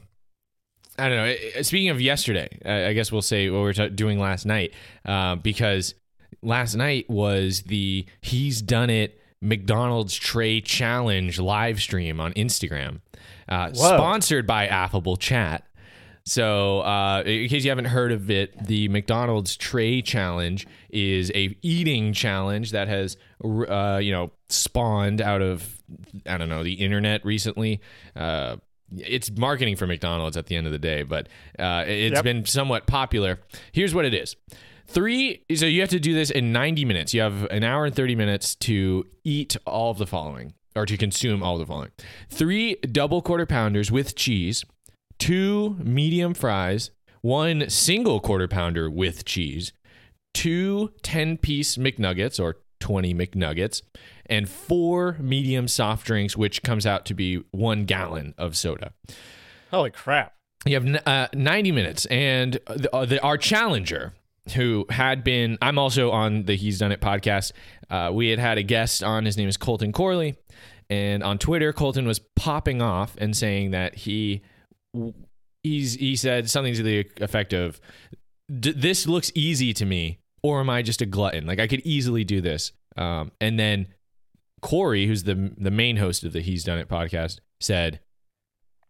[0.99, 1.25] I don't know.
[1.25, 4.19] I- I- Speaking of yesterday, I I guess we'll say what we were t- doing
[4.19, 4.73] last night,
[5.05, 5.95] uh, because
[6.43, 13.01] last night was the he's done it McDonald's tray challenge live stream on Instagram,
[13.49, 15.65] uh, sponsored by Affable Chat.
[16.25, 21.57] So, uh, in case you haven't heard of it, the McDonald's tray challenge is a
[21.63, 25.83] eating challenge that has, uh, you know, spawned out of
[26.27, 27.81] I don't know the internet recently.
[28.15, 28.57] Uh,
[28.97, 31.29] it's marketing for McDonald's at the end of the day, but
[31.59, 32.25] uh, it's Yep.
[32.25, 33.41] been somewhat popular.
[33.73, 34.37] Here's what it is.
[34.87, 37.15] Three, so you have to do this in 90 minutes.
[37.15, 40.97] You have an hour and 30 minutes to eat all of the following, or to
[40.97, 41.91] consume all of the following
[42.29, 44.65] three double quarter pounders with cheese,
[45.19, 49.73] two medium fries, one single quarter pounder with cheese,
[50.35, 53.83] two 10 piece McNuggets or 20 McNuggets,
[54.33, 58.95] and four medium soft drinks, which comes out to be one gallon of soda.
[59.71, 60.35] Holy crap.
[60.65, 64.15] You have uh, 90 minutes, and the, uh, the, our challenger,
[64.55, 67.53] who had been, I'm also on the He's Done It podcast.
[67.91, 69.27] Uh, we had had a guest on.
[69.27, 70.37] His name is Colton Corley,
[70.89, 74.41] and on Twitter, Colton was popping off and saying that he
[75.63, 77.81] he's he said something to the effect of,
[78.49, 81.45] "D- "This looks easy to me, or am I just a glutton?
[81.45, 83.89] Like I could easily do this." Um, and then
[84.63, 88.01] Corey, who's the the main host of the He's Done It podcast, said,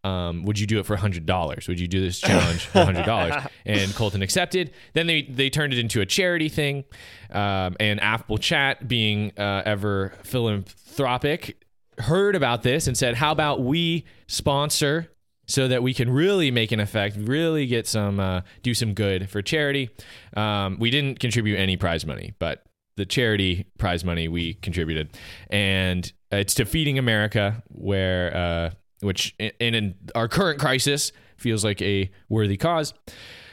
[0.05, 1.67] um, "Would you do it for hundred dollars?
[1.67, 3.35] Would you do this challenge for hundred dollars?"
[3.67, 4.71] and Colton accepted.
[4.93, 6.85] Then they they turned it into a charity thing,
[7.31, 11.65] um, and Affable Chat, being uh, ever philanthropic,
[11.99, 15.09] heard about this and said, "How about we sponsor?"
[15.49, 19.29] So that we can really make an effect, really get some, uh, do some good
[19.29, 19.91] for charity.
[20.35, 22.65] Um, we didn't contribute any prize money, but
[22.97, 25.11] the charity prize money we contributed,
[25.51, 31.81] and it's to Feeding America, where uh, which in, in our current crisis feels like
[31.83, 32.95] a worthy cause.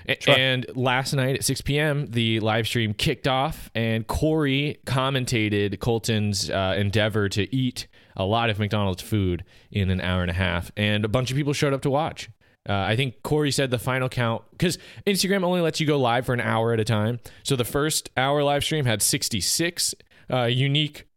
[0.07, 5.79] A- And last night at 6 p.m., the live stream kicked off, and Corey commentated
[5.79, 10.33] Colton's uh, endeavor to eat a lot of McDonald's food in an hour and a
[10.35, 12.29] half, and a bunch of people showed up to watch.
[12.69, 14.77] Uh, I think Corey said the final count because
[15.07, 17.19] Instagram only lets you go live for an hour at a time.
[17.41, 19.95] So the first hour live stream had 66
[20.31, 21.07] uh, unique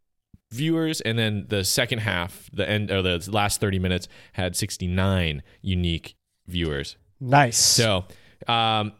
[0.51, 5.43] viewers, and then the second half, the end or the last 30 minutes, had 69
[5.61, 6.15] unique
[6.47, 6.97] viewers.
[7.19, 7.57] Nice.
[7.57, 8.05] So
[8.47, 8.93] um,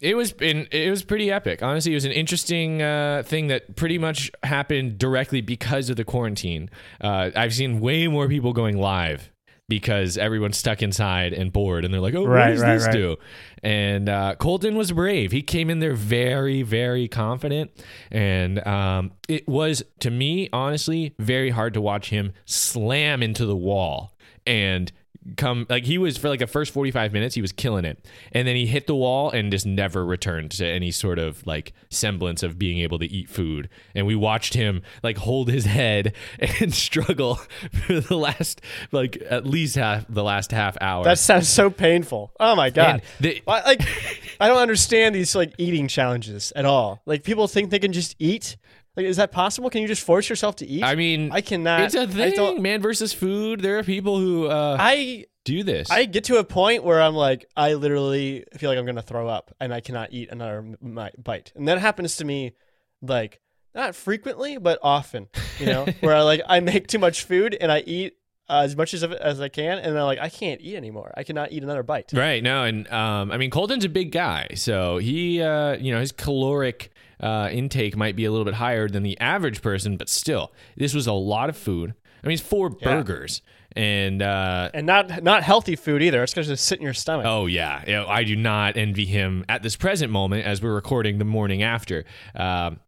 [0.00, 1.62] it was in, it was pretty epic.
[1.62, 6.04] Honestly, it was an interesting uh, thing that pretty much happened directly because of the
[6.04, 6.70] quarantine.
[7.02, 9.30] Uh, I've seen way more people going live
[9.68, 12.92] because everyone's stuck inside and bored, and they're like, "Oh, what does right, this right.
[12.92, 13.16] do?"
[13.62, 15.32] And uh, Colton was brave.
[15.32, 17.70] He came in there very, very confident,
[18.10, 23.56] and um, it was to me, honestly, very hard to watch him slam into the
[23.56, 24.14] wall
[24.46, 24.90] and
[25.36, 28.46] come like he was for like the first 45 minutes he was killing it and
[28.48, 32.42] then he hit the wall and just never returned to any sort of like semblance
[32.42, 36.14] of being able to eat food and we watched him like hold his head
[36.60, 37.36] and struggle
[37.86, 38.60] for the last
[38.92, 42.32] like at least half the last half hour that sounds so painful.
[42.40, 43.02] Oh my god.
[43.20, 43.82] The- Why- like
[44.40, 47.00] I don't understand these like eating challenges at all.
[47.06, 48.56] Like people think they can just eat.
[48.98, 49.70] Like is that possible?
[49.70, 50.82] Can you just force yourself to eat?
[50.82, 51.82] i mean I cannot.
[51.82, 55.88] it's a I thing man versus food there are people who uh I do this
[55.88, 59.28] I get to a point where I'm like, I literally feel like I'm gonna throw
[59.28, 61.52] up, and I cannot eat another m- bite.
[61.54, 62.54] And that happens to me,
[63.00, 63.40] like
[63.72, 65.28] not frequently, but often.
[65.60, 68.14] You know, where I like I make too much food and I eat
[68.48, 71.12] uh, as much as as I can, and then like I can't eat anymore.
[71.16, 72.10] I cannot eat another bite.
[72.12, 72.42] Right.
[72.42, 76.10] No, and um, I mean Colton's a big guy, so he, uh, you know, his
[76.10, 80.52] caloric uh, intake might be a little bit higher than the average person, but still,
[80.76, 81.94] this was a lot of food.
[82.22, 83.42] I mean, it's four burgers,
[83.76, 86.22] and uh, And not not healthy food either.
[86.22, 87.26] It's gonna just sit in your stomach.
[87.26, 90.74] Oh yeah, You know, I do not envy him at this present moment as we're
[90.74, 92.04] recording the morning after.
[92.34, 92.80] Um,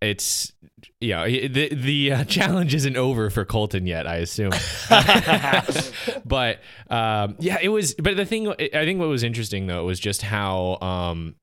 [0.00, 0.52] it's
[1.00, 4.52] you know the the uh, challenge isn't over for Colton yet, I assume.
[6.24, 7.94] but um, yeah, it was.
[7.94, 10.78] But the thing, I think, what was interesting though was just how.
[10.80, 11.34] Um,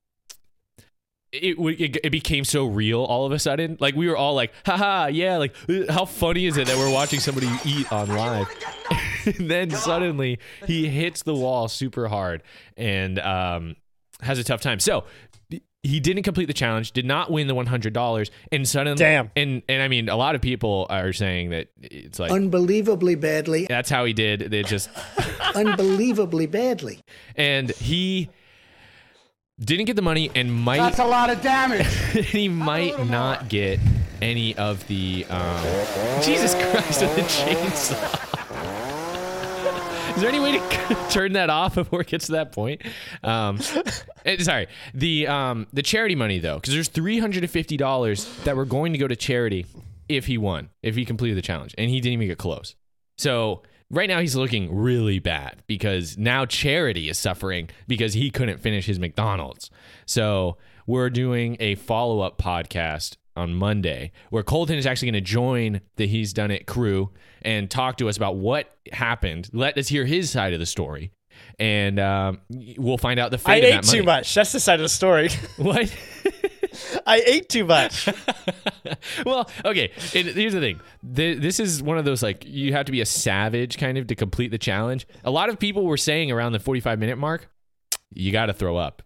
[1.32, 3.76] it, it it became so real all of a sudden.
[3.80, 6.92] Like we were all like, haha, yeah, like uh, how funny is it that we're
[6.92, 8.48] watching somebody eat on live?
[9.26, 12.42] and then suddenly he hits the wall super hard
[12.76, 13.76] and um,
[14.20, 14.80] has a tough time.
[14.80, 15.04] So
[15.84, 19.30] he didn't complete the challenge, did not win the one hundred dollars, and suddenly, Damn.
[19.36, 23.66] And and I mean, a lot of people are saying that it's like Unbelievably badly.
[23.66, 24.40] that's how he did.
[24.50, 24.90] They just
[25.54, 27.00] Unbelievably badly.
[27.36, 28.28] and he
[29.60, 31.86] didn't get the money and might That's a lot of damage.
[32.12, 33.80] he might not get
[34.22, 35.64] any of the um,
[36.22, 38.28] Jesus Christ with the chainsaw.
[40.16, 42.82] Is there any way to turn that off before it gets to that point?
[43.22, 43.60] Um,
[44.24, 48.24] eh, sorry, the um, the charity money though, because there's three hundred and fifty dollars
[48.44, 49.66] that were going to go to charity
[50.08, 52.74] if he won, if he completed the challenge, and he didn't even get close.
[53.16, 58.58] So right now he's looking really bad because now charity is suffering because he couldn't
[58.58, 59.70] finish his McDonald's.
[60.06, 65.30] So we're doing a follow up podcast on Monday where Colton is actually going to
[65.30, 67.10] join the He's Done It crew
[67.42, 69.48] and talk to us about what happened.
[69.52, 71.12] Let us hear his side of the story.
[71.60, 73.98] And um, we'll find out the I fate of ate that money.
[73.98, 74.34] too much.
[74.34, 75.30] That's the side of the story.
[75.56, 75.94] What?
[77.06, 78.08] I ate too much.
[79.26, 79.90] well, okay.
[80.14, 80.80] And here's the thing.
[81.14, 84.06] Th- This is one of those like you have to be a savage kind of
[84.08, 85.06] to complete the challenge.
[85.24, 87.48] A lot of people were saying around the 45 minute mark,
[88.12, 89.02] you got to throw up.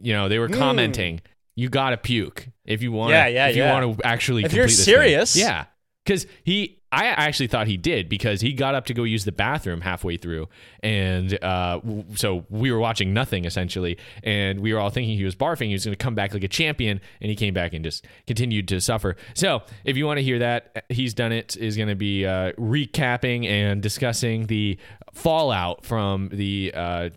[0.00, 1.20] You know, they were commenting,
[1.54, 3.10] you got to puke if you want.
[3.12, 3.16] Hmm.
[3.16, 4.84] Yeah, yeah, If you want to actually, If you're this thing.
[4.84, 5.36] serious.
[5.36, 5.66] yeah.
[6.04, 9.32] Because he, I actually thought he did because he got up to go use the
[9.32, 10.48] bathroom halfway through,
[10.80, 15.24] and uh, w- so we were watching nothing essentially, and we were all thinking he
[15.24, 15.66] was barfing.
[15.66, 18.06] He was going to come back like a champion, and he came back and just
[18.26, 19.16] continued to suffer.
[19.34, 22.52] So if you want to hear that, he's done it is going to be uh,
[22.52, 24.78] recapping and discussing the
[25.12, 26.72] fallout from the.
[26.74, 27.10] Uh,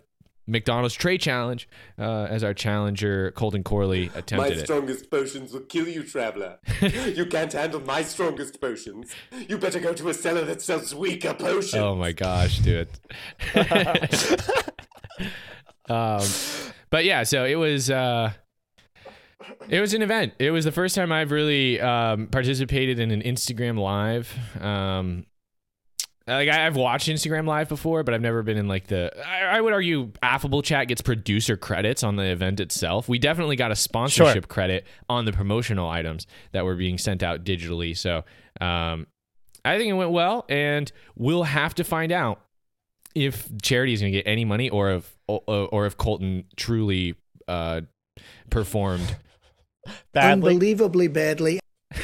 [0.46, 4.64] McDonald's Tray Challenge, uh, as our challenger Colton Corley My attempted it.
[4.64, 6.58] strongest potions will kill you, traveler.
[6.80, 9.12] you can't handle my strongest potions.
[9.48, 11.74] You better go to a cellar that sells weaker potions.
[11.74, 12.88] Oh my gosh, dude.
[15.88, 16.22] um,
[16.90, 18.32] but yeah, so it was uh,
[19.68, 20.34] it was an event.
[20.38, 24.34] It was the first time I've really um, participated in an Instagram live.
[24.60, 25.26] Um,
[26.26, 29.10] like I- I've watched Instagram live before, but I've never been in like the.
[29.26, 33.08] I, I would argue affable chat gets producer credits on the event itself.
[33.08, 37.44] We definitely got a sponsorship credit on the promotional items that were being sent out
[37.44, 37.96] digitally.
[37.96, 38.24] So
[38.60, 39.06] um,
[39.64, 42.40] I think it went well, and we'll have to find out
[43.14, 47.14] if charity is going to get any money, or if or, or if Colton truly
[47.48, 47.80] uh,
[48.50, 49.16] performed.
[50.12, 50.50] Badly.
[50.52, 51.58] Unbelievably badly.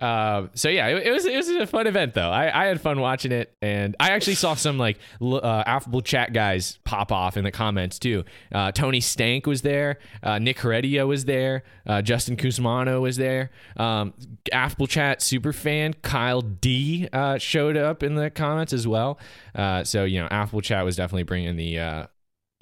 [0.00, 2.30] Uh, so yeah, it, it was it was a fun event though.
[2.30, 6.32] I, I had fun watching it, and I actually saw some like uh, affable chat
[6.32, 8.24] guys pop off in the comments too.
[8.50, 13.50] Uh, Tony Stank was there, uh, Nick Heredia was there, uh, Justin Kuzmano was there.
[13.76, 14.14] Um,
[14.52, 19.18] affable chat super fan Kyle D uh, showed up in the comments as well.
[19.54, 21.78] Uh, so you know, affable chat was definitely bringing the.
[21.78, 22.06] Uh,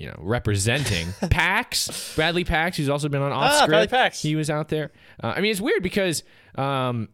[0.01, 3.69] you know, representing Pax, Bradley Pax, who's also been on off Ah, script.
[3.71, 4.23] Bradley Pax.
[4.23, 4.93] He was out there.
[5.21, 6.23] Uh, I mean, it's weird because
[6.55, 7.09] um,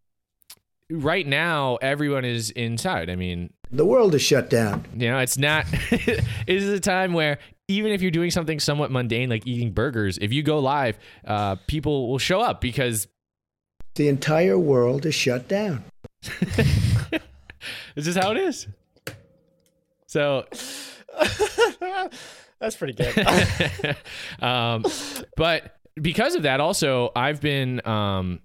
[1.00, 3.10] right now everyone is inside.
[3.10, 4.84] I mean, The world is shut down.
[4.96, 5.66] you know, it's not.
[5.90, 10.18] it is a time where even if you're doing something somewhat mundane like eating burgers,
[10.18, 13.08] if you go live, uh, people will show up because
[13.94, 15.84] The entire world is shut down.
[17.94, 18.66] this is how it is.
[20.06, 20.44] So
[22.60, 23.96] That's pretty good.
[24.40, 24.84] um,
[25.36, 28.40] but because of that, also I've been um,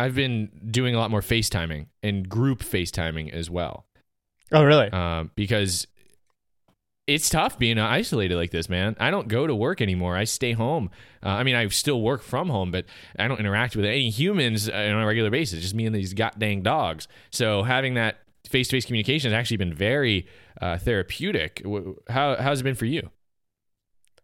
[0.00, 3.86] I've been doing a lot more FaceTiming and group FaceTiming as well.
[4.52, 4.90] oh, really?
[4.90, 5.86] um, because
[7.06, 8.96] it's tough being isolated like this, man.
[9.00, 10.16] I don't go to work anymore.
[10.16, 10.90] I stay home.
[11.24, 12.86] Uh, I mean, I still work from home, but
[13.18, 15.60] I don't interact with any humans uh, on a regular basis.
[15.60, 17.08] Just me and these goddamn dogs.
[17.30, 20.26] So having that face-to-face communication has actually been very
[20.60, 21.62] uh, therapeutic.
[22.08, 23.10] How how's it been for you?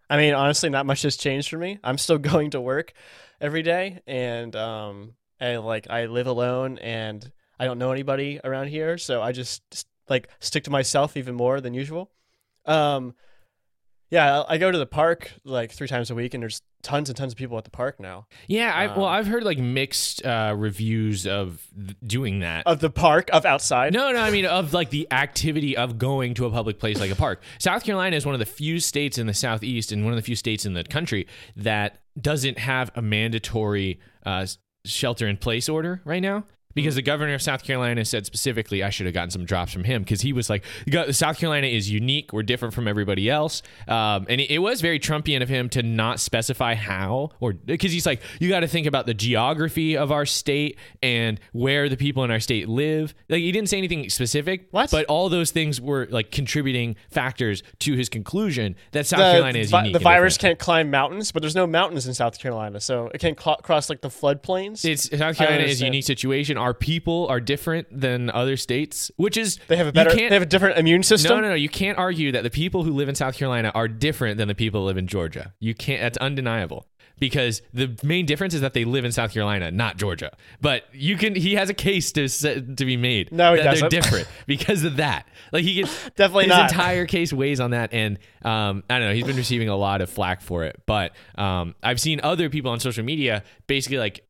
[0.08, 1.78] I mean, honestly, not much has changed for me.
[1.82, 2.92] I'm still going to work
[3.40, 8.68] every day, and um, and like I live alone, and I don't know anybody around
[8.68, 9.62] here, so I just,
[10.08, 12.10] like stick to myself even more than usual.
[12.64, 13.14] Um,
[14.08, 17.16] yeah, I go to the park like three times a week, and there's tons and
[17.16, 18.28] tons of people at the park now.
[18.46, 22.64] Yeah, I, well, Um, I've heard like mixed uh, reviews of th- doing that.
[22.68, 23.92] Of the park, of outside.
[23.92, 27.10] No, no, I mean of like the activity of going to a public place like
[27.10, 27.42] a park.
[27.58, 30.22] South Carolina is one of the few states in the southeast and one of the
[30.22, 31.26] few states in the country
[31.56, 34.46] that doesn't have a mandatory uh,
[34.86, 36.44] shelter in place order right now.
[36.76, 39.82] Because the governor of South Carolina said specifically, I should have gotten some drops from
[39.82, 40.62] him because he was like,
[41.10, 42.32] South Carolina is unique.
[42.32, 43.62] We're different from everybody else.
[43.88, 47.92] Um, and it, it was very Trumpian of him to not specify how, or because
[47.92, 51.96] he's like, you got to think about the geography of our state and where the
[51.96, 53.14] people in our state live.
[53.30, 54.90] Like, he didn't say anything specific, What?
[54.90, 59.58] but all those things were like contributing factors to his conclusion that South the, Carolina
[59.60, 59.92] is vi- unique.
[59.94, 60.58] the virus different.
[60.58, 63.88] can't climb mountains, but there's no mountains in South Carolina, so it can't cl- cross
[63.88, 64.84] like the floodplains.
[64.84, 66.58] It's South Carolina is a unique situation.
[66.66, 70.42] Our people are different than other states, which is they have a better, they have
[70.42, 71.36] a different immune system.
[71.36, 71.54] No, no, no.
[71.54, 74.54] You can't argue that the people who live in South Carolina are different than the
[74.56, 75.54] people who live in Georgia.
[75.60, 76.00] You can't.
[76.00, 76.88] That's undeniable.
[77.20, 80.36] Because the main difference is that they live in South Carolina, not Georgia.
[80.60, 81.36] But you can.
[81.36, 83.30] He has a case to to be made.
[83.30, 83.88] No, he that doesn't.
[83.88, 85.28] They're different because of that.
[85.52, 85.84] Like he can
[86.16, 86.72] Definitely his not.
[86.72, 89.14] entire case weighs on that, and um, I don't know.
[89.14, 92.72] He's been receiving a lot of flack for it, but um, I've seen other people
[92.72, 94.24] on social media basically like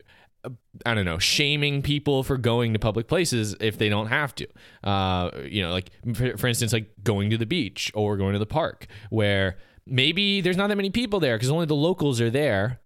[0.85, 4.47] I don't know, shaming people for going to public places if they don't have to.
[4.85, 8.47] Uh, you know, like for, instance, like going to the beach or going to the
[8.47, 12.81] park, where maybe there's not that many people there because only the locals are there.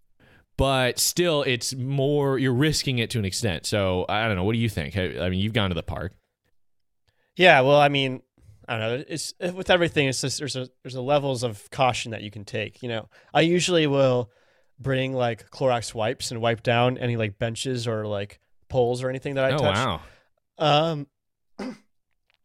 [0.56, 2.38] But still, it's more.
[2.38, 3.64] You're risking it to an extent.
[3.64, 4.44] So I don't know.
[4.44, 4.94] What do you think?
[4.96, 6.12] I mean, you've gone to the park.
[7.34, 8.20] Yeah, well, I mean,
[8.68, 9.04] I don't know.
[9.08, 10.06] It's with everything.
[10.06, 12.82] It's just there's a there's a levels of caution that you can take.
[12.82, 14.30] You know, I usually will
[14.80, 19.34] bring like Clorox wipes and wipe down any like benches or like poles or anything
[19.34, 19.74] that I oh touch.
[19.76, 20.00] wow!
[20.58, 21.06] Um,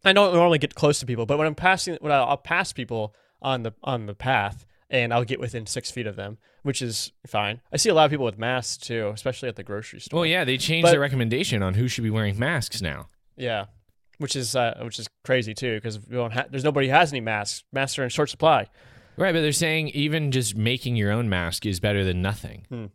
[0.04, 2.74] I don't normally get close to people, but when I'm passing, when I'll, I'll pass
[2.74, 6.82] people on the on the path, and I'll get within six feet of them, which
[6.82, 7.62] is fine.
[7.72, 10.20] I see a lot of people with masks too, especially at the grocery store.
[10.20, 13.08] Well, yeah, they changed But- their recommendation on who should be wearing masks now.
[13.36, 13.66] Yeah,
[14.20, 17.22] which is uh, which is crazy too, because we don't ha- there's nobody has any
[17.22, 17.64] masks.
[17.74, 18.68] Masks are in short supply.
[19.18, 22.66] Right, but they're saying even just making your own mask is better than nothing.
[22.70, 22.86] Hmm.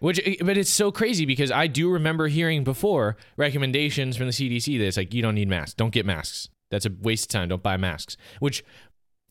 [0.00, 4.32] Which, eh, but it's so crazy because I do remember hearing before recommendations from the
[4.32, 6.48] CDC that it's like you don't need masks, don't get masks.
[6.70, 7.48] That's a waste of time.
[7.48, 8.16] Don't buy masks.
[8.40, 8.64] Which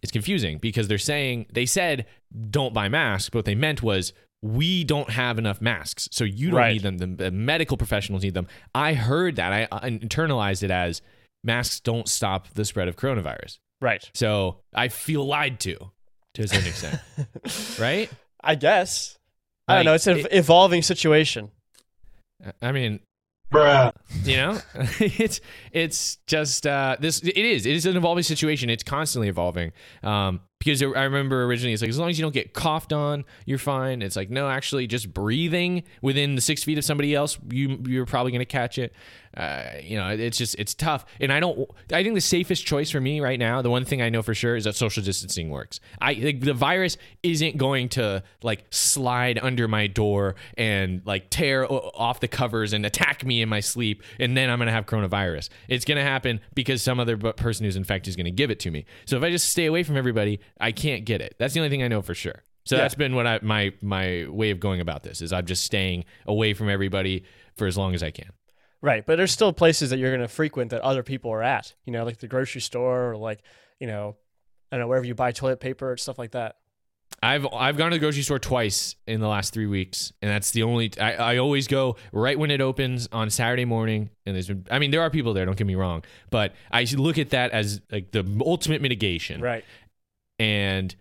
[0.01, 2.05] is confusing because they're saying they said
[2.49, 6.49] don't buy masks, but what they meant was we don't have enough masks, so you
[6.49, 6.73] don't Right.
[6.73, 6.97] need them.
[6.97, 8.47] The, the medical professionals need them.
[8.75, 9.53] I heard that.
[9.53, 11.01] I, I internalized it as
[11.43, 13.59] masks don't stop the spread of coronavirus.
[13.83, 14.09] Right.
[14.13, 15.75] So I feel lied to
[16.35, 16.99] to a certain extent,
[17.79, 18.09] right?
[18.41, 19.17] I guess.
[19.67, 19.93] I don't know.
[19.93, 21.51] It's an it- evolving situation.
[22.61, 23.01] I mean,
[23.51, 23.91] Bruh.
[24.23, 24.57] you know,
[24.99, 25.41] it's
[25.73, 27.19] it's just uh, this.
[27.23, 27.65] It is.
[27.65, 28.69] It is an evolving situation.
[28.69, 29.73] It's constantly evolving.
[30.01, 33.25] Um, because I remember originally, it's like as long as you don't get coughed on,
[33.45, 34.01] you're fine.
[34.01, 38.05] It's like no, actually, just breathing within the six feet of somebody else, you you're
[38.05, 38.93] probably gonna catch it.
[39.35, 41.05] Uh, you know, it's just it's tough.
[41.19, 41.69] And I don't.
[41.91, 44.35] I think the safest choice for me right now, the one thing I know for
[44.35, 45.79] sure is that social distancing works.
[45.99, 51.65] I like, the virus isn't going to like slide under my door and like tear
[51.71, 55.49] off the covers and attack me in my sleep, and then I'm gonna have coronavirus.
[55.67, 58.85] It's gonna happen because some other person who's infected is gonna give it to me.
[59.05, 61.35] So if I just stay away from everybody, I can't get it.
[61.39, 62.43] That's the only thing I know for sure.
[62.65, 62.83] So Yeah.
[62.83, 66.05] that's been what I my my way of going about this is I'm just staying
[66.25, 67.23] away from everybody
[67.55, 68.29] for as long as I can.
[68.81, 69.05] Right.
[69.05, 71.91] But there's still places that you're going to frequent that other people are at, you
[71.93, 73.39] know, like the grocery store or like,
[73.79, 74.17] you know,
[74.71, 76.55] I don't know, wherever you buy toilet paper and stuff like that.
[77.21, 80.49] I've I've gone to the grocery store twice in the last three weeks, and that's
[80.51, 80.91] the only.
[80.99, 84.65] I, I always go right when it opens on Saturday morning, and there's been.
[84.71, 85.45] I mean, there are people there.
[85.45, 89.63] Don't get me wrong, but I look at that as like the ultimate mitigation, Right.
[90.39, 90.95] And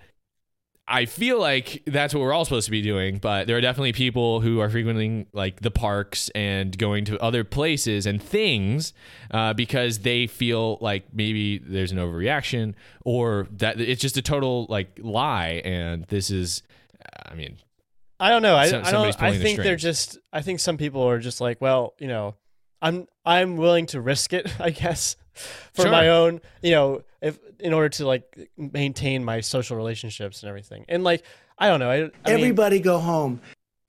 [0.89, 3.93] I feel like that's what we're all supposed to be doing, but there are definitely
[3.93, 8.93] people who are frequenting like the parks and going to other places and things
[9.31, 12.75] uh, because they feel like maybe there's an overreaction
[13.05, 15.63] or that it's just a total like lie.
[15.65, 16.63] And this is,
[17.27, 17.57] I mean,
[18.19, 18.57] I don't know.
[18.57, 19.07] I, I don't.
[19.07, 20.19] I pulling the think they're just.
[20.33, 22.35] I think some people are just like, well, you know,
[22.81, 24.53] I'm I'm willing to risk it.
[24.61, 25.91] I guess for Sure.
[25.91, 30.85] my own, you know, if in order to like maintain my social relationships and everything.
[30.89, 31.25] And like,
[31.59, 31.91] I don't know.
[31.91, 33.41] I, I mean, Everybody go home.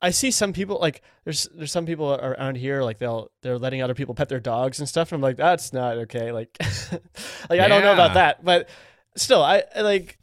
[0.01, 3.81] I see some people like there's there's some people around here like they'll they're letting
[3.81, 5.11] other people pet their dogs and stuff.
[5.11, 6.31] And I'm like, that's not okay.
[6.33, 6.55] Like,
[7.49, 8.67] like I don't know about that, but
[9.15, 10.19] still, I I, like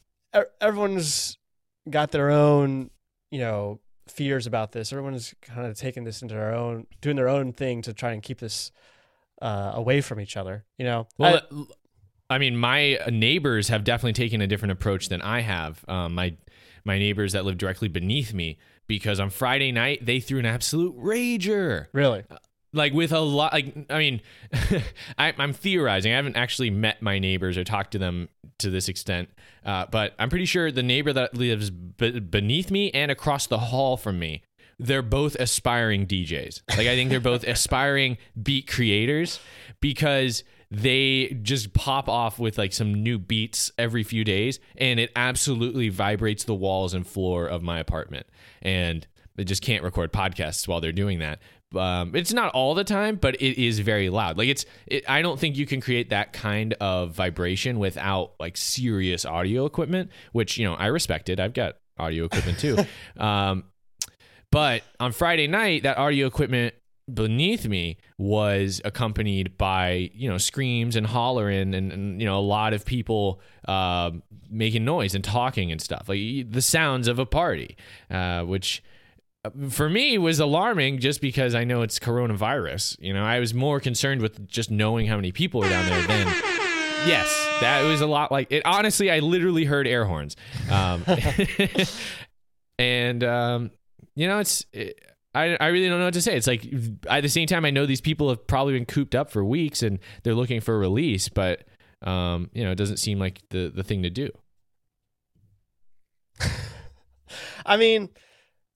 [0.61, 1.39] everyone's
[1.89, 2.91] got their own
[3.31, 4.93] you know fears about this.
[4.93, 8.23] Everyone's kind of taking this into their own, doing their own thing to try and
[8.23, 8.71] keep this
[9.41, 10.64] uh, away from each other.
[10.78, 11.41] You know, Well,
[12.30, 15.84] I- I, mean, my neighbors have definitely taken a different approach than I have.
[15.88, 16.36] Um, my
[16.84, 20.97] my neighbors that live directly beneath me, because on Friday night they threw an absolute
[20.97, 21.86] rager.
[21.93, 22.24] really.
[22.72, 24.20] like with a lot like i mean
[25.18, 28.28] I, i'm theorizing i haven't actually met my neighbors or talked to them
[28.59, 29.28] to this extent
[29.66, 33.59] uh, but i'm pretty sure the neighbor that lives be- beneath me and across the
[33.59, 34.43] hall from me
[34.81, 39.41] they're both aspiring djs like i think they're both aspiring beat creators
[39.81, 45.11] because they just pop off with like some new beats every few days and it
[45.16, 48.26] absolutely vibrates the walls and floor of my apartment
[48.62, 49.07] and
[49.37, 51.41] they just can't record podcasts while they're doing that
[51.76, 54.37] um, it's not all the time, but it is very loud.
[54.37, 58.57] Like it's, it, I don't think you can create that kind of vibration without like
[58.57, 61.39] serious audio equipment, which you know I respected.
[61.39, 62.78] I've got audio equipment too,
[63.22, 63.64] um,
[64.51, 66.75] but on Friday night, that audio equipment
[67.13, 72.41] beneath me was accompanied by you know screams and hollering and, and you know a
[72.41, 74.11] lot of people uh,
[74.49, 77.77] making noise and talking and stuff like the sounds of a party,
[78.11, 78.83] uh, which
[79.71, 82.97] for me was alarming just because I know it's coronavirus.
[83.01, 86.07] You know, I was more concerned with just knowing how many people are down there
[86.07, 86.27] than
[87.07, 88.63] yes, that was a lot like it.
[88.67, 90.37] Honestly, I literally heard air horns,
[90.71, 91.05] um,
[92.79, 93.71] and um,
[94.15, 94.65] you know, it's.
[94.73, 94.99] It,
[95.33, 96.37] I, I really don't know what to say.
[96.37, 96.67] It's like
[97.09, 99.81] at the same time, I know these people have probably been cooped up for weeks
[99.85, 101.63] and they're looking for a release, but
[102.03, 104.31] um, you know, it doesn't seem like the the thing to do.
[107.65, 108.09] I mean,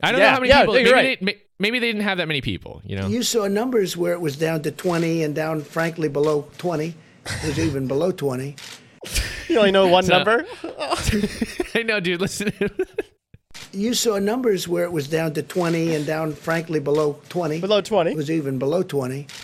[0.03, 0.74] I don't Yeah, know how many yeah, people.
[0.74, 1.18] Maybe, right.
[1.24, 2.82] they, maybe they didn't have that many people.
[2.85, 6.49] You know, You saw numbers where it was down to 20 and down, frankly, below
[6.59, 6.95] 20.
[7.26, 8.55] It was even below 20.
[9.49, 10.47] you only know one So- number.
[11.74, 12.20] I know, dude.
[12.20, 12.53] Listen.
[13.75, 17.61] You saw numbers where it was down to 20 and down, frankly, below 20.
[17.61, 18.12] Below 20.
[18.12, 19.27] It was even below 20.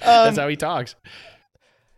[0.00, 0.96] That's how he talks.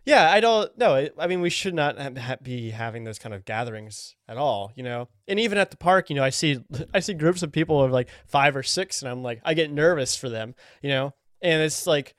[0.05, 1.09] Yeah, I don't know.
[1.17, 4.71] I mean, we should not ha- ha- be having those kind of gatherings at all,
[4.75, 5.09] you know.
[5.27, 6.59] And even at the park, you know, I see
[6.93, 9.71] I see groups of people of like five or six, and I'm like, I get
[9.71, 11.13] nervous for them, you know.
[11.41, 12.13] And it's like,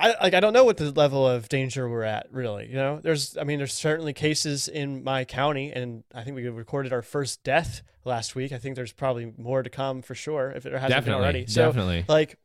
[0.00, 2.68] I like I don't know what the level of danger we're at, really.
[2.68, 6.48] You know, there's I mean, there's certainly cases in my county, and I think we
[6.48, 8.50] recorded our first death last week.
[8.52, 11.46] I think there's probably more to come for sure if there hasn't Definitely, been already.
[11.46, 12.04] So, definitely.
[12.08, 12.38] like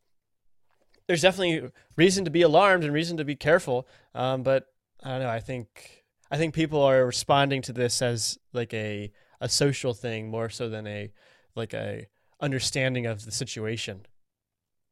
[1.07, 3.87] there's definitely reason to be alarmed and reason to be careful.
[4.13, 4.67] Um, but
[5.03, 5.29] I don't know.
[5.29, 10.29] I think I think people are responding to this as like a a social thing
[10.29, 11.11] more so than a
[11.55, 12.07] like a
[12.41, 14.05] understanding of the situation.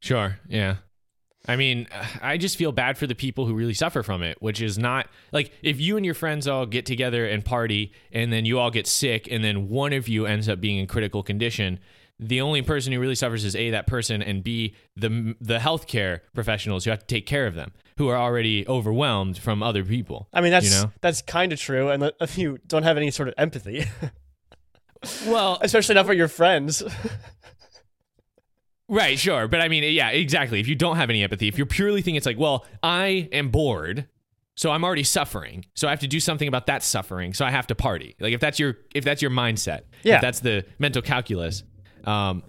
[0.02, 0.40] Sure.
[0.48, 0.78] Yeah.
[1.48, 1.88] I mean,
[2.22, 5.08] I just feel bad for the people who really suffer from it, which is not
[5.32, 8.72] like if you and your friends all get together and party and then you all
[8.72, 11.80] get sick and then one of you ends up being in critical condition,
[12.20, 16.22] the only person who really suffers is A that person and B the the healthcare
[16.34, 20.28] professionals who have to take care of them, who are already overwhelmed from other people.
[20.32, 20.92] I mean, that's you know?
[21.02, 23.86] that's kind of true, and if you don't have any sort of empathy,
[25.26, 26.84] Well, especially not for your friends.
[28.90, 29.48] Right, sure.
[29.48, 30.60] But I mean, yeah, exactly.
[30.60, 33.50] If you don't have any empathy, if you're purely thinking it's like, well, I am
[33.50, 34.08] bored,
[34.56, 35.66] so I'm already suffering.
[35.74, 37.34] So I have to do something about that suffering.
[37.34, 38.16] So I have to party.
[38.20, 40.16] Like if that's your if that's your mindset, Yeah.
[40.16, 41.64] if that's the mental calculus,
[42.04, 42.44] um,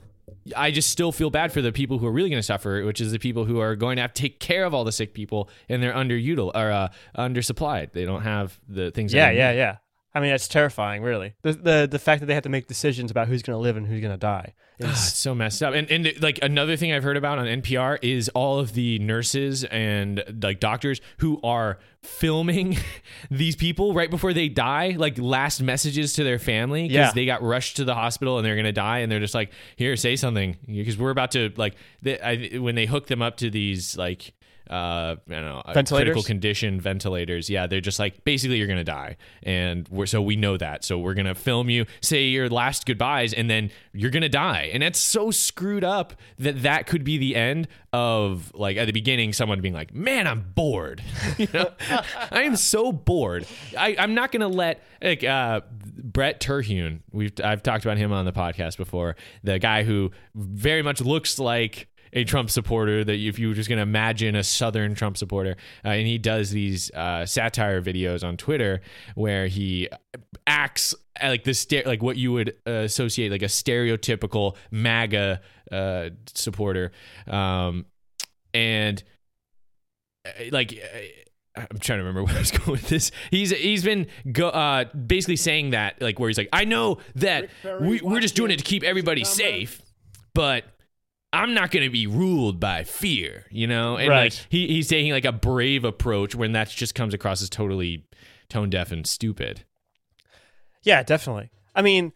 [0.57, 3.01] I just still feel bad for the people who are really going to suffer, which
[3.01, 5.15] is the people who are going to have to take care of all the sick
[5.15, 7.93] people and they're underutil or uh, undersupplied.
[7.93, 9.15] They don't have the things.
[9.15, 9.59] yeah, yeah, need.
[9.59, 9.77] yeah.
[10.17, 11.35] I mean, it's terrifying, really.
[11.43, 13.77] The the the fact that they have to make decisions about who's going to live
[13.77, 14.55] and who's going to die.
[14.83, 15.75] Ah, Is, it's so messed up.
[15.75, 19.65] And and like another thing I've heard about on NPR is all of the nurses
[19.65, 22.77] and like doctors who are filming
[23.31, 27.13] these people right before they die, like last messages to their family because Yeah.
[27.13, 29.97] they got rushed to the hospital and they're gonna die, and they're just like, here,
[29.97, 33.51] say something because we're about to like they, I, when they hook them up to
[33.51, 34.33] these like.
[34.71, 36.07] Uh, I don't know, Ventilators?
[36.07, 37.51] critical condition ventilators.
[37.51, 40.85] Yeah, they're just like basically you're gonna die, and we're so we know that.
[40.85, 44.71] So we're gonna film you, say your last goodbyes, and then you're gonna die.
[44.73, 48.93] And that's so screwed up that that could be the end of like at the
[48.93, 51.03] beginning, someone being like, "Man, I'm bored.
[51.39, 51.71] you know,
[52.31, 53.47] I am so bored.
[53.79, 55.61] I, I'm not gonna let like uh,
[56.03, 57.03] Brent Terhune.
[57.13, 59.17] We've I've talked about him on the podcast before.
[59.43, 63.69] The guy who very much looks like a Trump supporter that if you were just
[63.69, 68.25] going to imagine a Southern Trump supporter, uh, and he does these uh, satire videos
[68.25, 68.81] on Twitter
[69.15, 69.89] where he
[70.47, 75.41] acts like the like what you would uh, associate like a stereotypical MAGA
[75.71, 76.93] uh, supporter,
[77.27, 77.85] um,
[78.55, 79.03] and
[80.27, 80.73] uh, like.
[80.73, 80.99] uh,
[81.57, 83.13] I'm trying to remember where I was going with this.
[83.31, 87.49] He's he's been go, uh, basically saying that like where he's like, I know that
[87.81, 89.81] we, we're just doing it to keep everybody safe,
[90.35, 90.65] but
[91.35, 93.97] I'm not going to be ruled by fear, you know?
[93.97, 94.25] And Right.
[94.33, 98.05] like he, he's taking like a brave approach when that just comes across as totally
[98.49, 99.65] tone deaf and stupid.
[100.83, 101.51] Yeah, definitely.
[101.75, 102.13] I mean,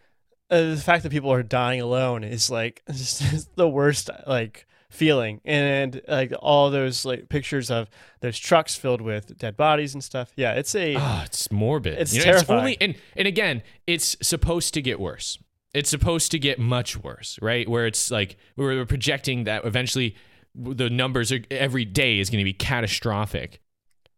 [0.51, 5.41] uh, the fact that people are dying alone is like just the worst like feeling,
[5.45, 7.89] and like all those like pictures of
[8.21, 10.33] those trucks filled with dead bodies and stuff.
[10.37, 11.99] Yeah, it's a Oh, it's morbid.
[11.99, 12.59] It's You terrifying.
[12.61, 15.39] only, and, and again, it's supposed to get worse.
[15.79, 17.69] It's supposed to get much worse, right?
[17.69, 20.17] Where it's like we're projecting that eventually
[20.55, 23.61] the numbers are every day is going to be catastrophic.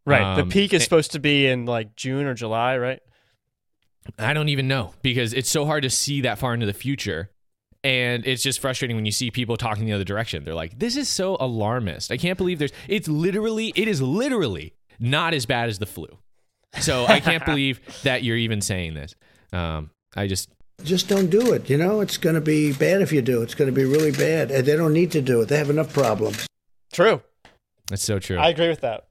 [0.07, 0.37] right.
[0.37, 3.01] the um, peak is eh, supposed to be in like June or July, right?
[4.19, 7.31] I don't even know because it's so hard to see that far into the future.
[7.83, 10.45] And it's just frustrating when you see people talking the other direction.
[10.45, 12.11] They're like, this is so alarmist.
[12.11, 16.09] I can't believe there's, it's literally, it is literally not as bad as the flu.
[16.81, 19.15] So I can't believe that you're even saying this.
[19.53, 20.51] Um, I just,
[20.85, 21.69] Just don't do it.
[21.69, 23.43] You know, it's going to be bad if you do.
[23.43, 24.51] It's going to be really bad.
[24.51, 25.49] And they don't need to do it.
[25.49, 26.47] They have enough problems.
[26.93, 27.23] True.
[27.89, 28.39] that's so true.
[28.39, 29.07] I agree with that.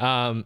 [0.00, 0.44] um,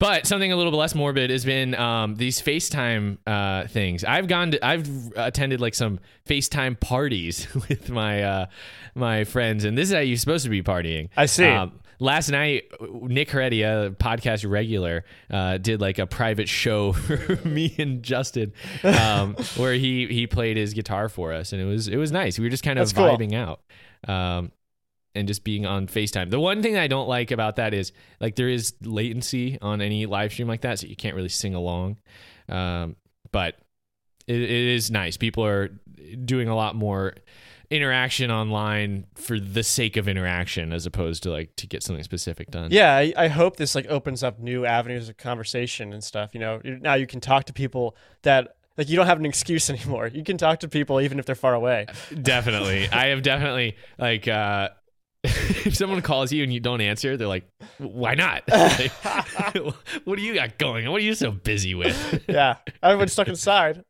[0.00, 4.04] but something a little bit less morbid has been um, these FaceTime uh, things.
[4.04, 8.46] I've gone to, I've attended like some FaceTime parties with my uh,
[8.94, 11.08] my friends, and this is how you're supposed to be partying.
[11.16, 11.46] I see.
[11.46, 17.74] Um, last night, Nick Heredia, podcast regular, uh, did like a private show for me
[17.78, 21.96] and Justin, um, where he he played his guitar for us, and it was it
[21.96, 22.38] was nice.
[22.38, 23.06] We were just kind of That's cool.
[23.06, 23.60] vibing out.
[24.06, 24.52] Um,
[25.16, 26.30] and just being on FaceTime.
[26.30, 30.06] The one thing I don't like about that is like there is latency on any
[30.06, 31.98] live stream like that, so you can't really sing along.
[32.48, 32.96] Um,
[33.30, 33.54] but
[34.26, 35.16] it, it is nice.
[35.16, 35.68] People are
[36.24, 37.14] doing a lot more
[37.74, 42.50] interaction online for the sake of interaction as opposed to like to get something specific
[42.50, 42.70] done.
[42.70, 46.30] Yeah, I, I hope this like opens up new avenues of conversation and stuff.
[46.32, 49.68] You know, now you can talk to people that like you don't have an excuse
[49.74, 50.06] anymore.
[50.06, 51.86] You can talk to people even if they're far away.
[52.22, 52.88] definitely.
[52.92, 54.68] I have definitely like uh
[55.24, 57.48] if someone calls you and you don't answer, they're like,
[57.78, 58.42] "Why not?
[58.46, 58.92] Like,
[60.04, 60.84] what do you got going?
[60.86, 60.92] on?
[60.92, 63.82] What are you so busy with?" yeah, everyone's stuck inside.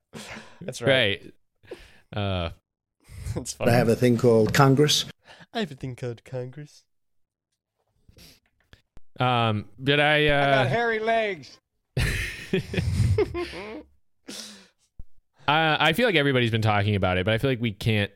[0.60, 1.32] That's right.
[2.14, 2.16] right.
[2.16, 2.50] Uh,
[3.34, 3.70] That's I funny.
[3.72, 5.04] have a thing called Congress.
[5.52, 6.84] I have a thing called Congress.
[9.20, 10.16] um, did I?
[10.24, 11.58] I got Uh, hairy legs.
[11.96, 12.62] I
[15.88, 18.10] I feel like everybody's been talking about it, but I feel like we can't.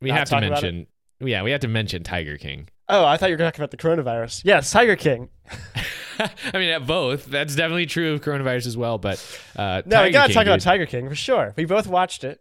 [0.00, 0.86] We Not have to mention.
[1.20, 2.68] Yeah, we have to mention Tiger King.
[2.88, 4.42] Oh, I thought you were talking about the coronavirus.
[4.44, 5.28] Yes, Tiger King.
[6.18, 7.26] I mean, at both.
[7.26, 8.98] That's definitely true of coronavirus as well.
[8.98, 9.18] But
[9.56, 11.54] uh, No, we gotta King, talk about Tiger King for sure.
[11.56, 12.40] We both watched it.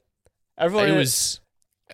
[0.57, 1.39] Everyone, It was.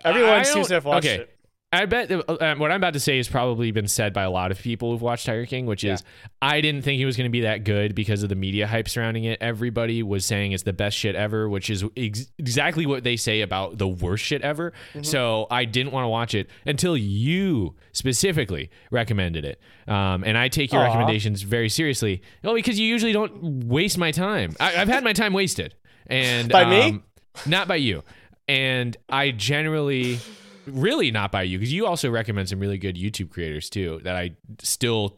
[0.04, 1.22] Everyone seems to have watched okay.
[1.24, 1.36] it.
[1.76, 4.52] I bet uh, what I'm about to say has probably been said by a lot
[4.52, 6.04] of people who've watched Tiger King, which is
[6.42, 8.88] I didn't think he was going to be that good because of the media hype
[8.88, 9.40] surrounding it.
[9.42, 13.42] Everybody was saying it's the best shit ever, which is ex- exactly what they say
[13.42, 14.72] about the worst shit ever.
[14.92, 15.04] Mm-hmm.
[15.04, 19.60] So I didn't want to watch it until you specifically recommended it.
[19.88, 20.86] Um, and I take your Aw.
[20.86, 22.22] recommendations very seriously.
[22.42, 24.56] Well, because you usually don't waste my time.
[24.60, 25.76] I, I've had my time wasted,
[26.08, 26.82] and By me?
[26.84, 27.04] um,
[27.46, 28.04] not by you.
[28.48, 30.20] And I generally,
[30.68, 34.16] really not by you, because you also recommend some really good YouTube creators too that
[34.16, 35.18] I still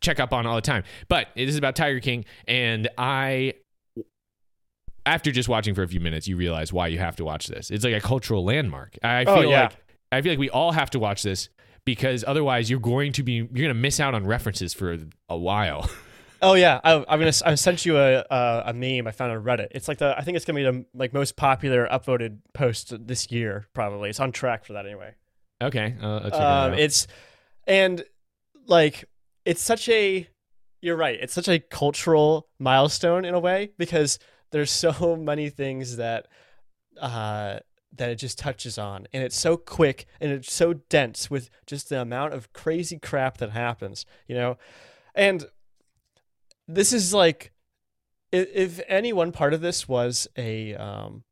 [0.00, 0.84] check up on all the time.
[1.08, 3.54] But it is about Tiger King, and I,
[5.04, 7.70] after just watching for a few minutes, you realize why you have to watch this.
[7.70, 8.98] It's like a cultural landmark.
[9.02, 9.62] I oh, feel Oh, yeah.
[9.62, 9.76] like
[10.12, 11.48] I feel like we all have to watch this
[11.84, 14.98] because otherwise you're going to be you're going to miss out on references for
[15.28, 15.88] a while.
[16.42, 17.32] Oh yeah, I, I'm gonna.
[17.44, 19.68] I sent you a, a a meme I found on Reddit.
[19.70, 20.16] It's like the.
[20.16, 23.66] I think it's gonna be the like most popular upvoted post this year.
[23.74, 25.14] Probably it's on track for that anyway.
[25.62, 27.06] okay, uh, I'll check it Um, it's
[27.66, 28.04] and
[28.66, 29.04] like
[29.44, 30.28] it's such a.
[30.82, 31.18] You're right.
[31.20, 34.18] It's such a cultural milestone in a way because
[34.52, 36.26] there's so many things that
[37.00, 37.60] uh,
[37.96, 41.88] that it just touches on, and it's so quick and it's so dense with just
[41.88, 44.04] the amount of crazy crap that happens.
[44.28, 44.58] You know,
[45.14, 45.46] and
[46.68, 47.52] this is like
[48.32, 51.22] if, if any one part of this was a um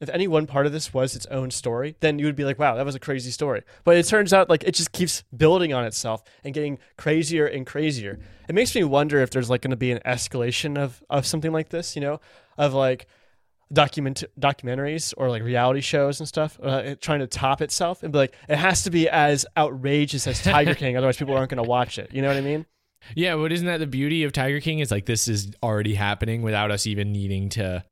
[0.00, 2.58] if any one part of this was its own story then you would be like
[2.58, 3.62] wow that was a crazy story.
[3.84, 7.66] But it turns out like it just keeps building on itself and getting crazier and
[7.66, 8.18] crazier.
[8.48, 11.52] It makes me wonder if there's like going to be an escalation of of something
[11.52, 12.20] like this you know
[12.56, 13.06] of like
[13.70, 18.18] document documentaries or like reality shows and stuff uh, trying to top itself and be
[18.18, 21.68] like it has to be as outrageous as tiger king otherwise people aren't going to
[21.68, 22.10] watch it.
[22.14, 22.64] You know what i mean
[23.14, 24.80] Yeah, but isn't that the beauty of Tiger King?
[24.80, 27.84] Is like this is already happening without us even needing to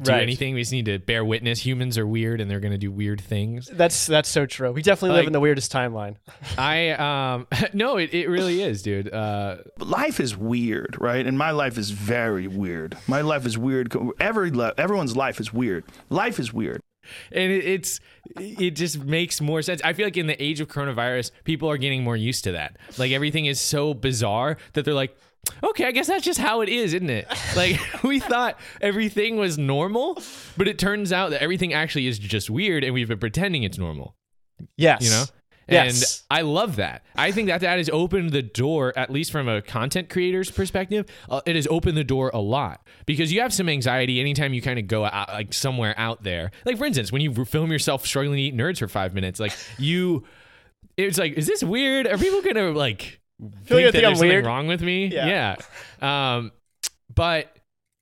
[0.00, 0.22] do Right.
[0.22, 0.54] anything.
[0.54, 1.64] We just need to bear witness.
[1.66, 3.66] Humans are weird and they're going to do weird things.
[3.72, 4.70] That's that's so true.
[4.70, 6.16] We definitely live in the weirdest timeline.
[6.58, 9.12] I um no, it, it really is, dude.
[9.12, 11.26] Uh life is weird, right?
[11.26, 12.96] And my life is very weird.
[13.08, 13.92] My life is weird.
[14.20, 15.84] Every everyone's life is weird.
[16.10, 16.80] Life is weird.
[17.32, 18.00] and it, it's
[18.36, 19.80] it just makes more sense.
[19.84, 22.76] I feel like in the age of coronavirus, people are getting more used to that.
[22.96, 25.16] Like everything is so bizarre that they're like,
[25.62, 27.26] okay, I guess that's just how it is, isn't it?
[27.56, 30.22] Like we thought everything was normal,
[30.56, 33.78] but it turns out that everything actually is just weird, and we've been pretending it's
[33.78, 34.14] normal.
[34.76, 35.02] Yes.
[35.02, 35.24] You know.
[35.68, 36.24] Yes.
[36.30, 37.04] And I love that.
[37.14, 41.06] I think that that has opened the door, at least from a content creator's perspective,
[41.28, 44.62] uh, it has opened the door a lot because you have some anxiety anytime you
[44.62, 46.50] kind of go out, like somewhere out there.
[46.64, 49.52] Like for instance, when you film yourself struggling to eat nerds for five minutes, like
[49.78, 50.24] you,
[50.96, 52.06] it's like, is this weird?
[52.06, 54.46] Are people gonna like Feel think like I that think I'm there's something weird?
[54.46, 55.06] wrong with me?
[55.06, 55.56] Yeah.
[56.00, 56.36] Yeah.
[56.36, 56.52] Um,
[57.14, 57.54] but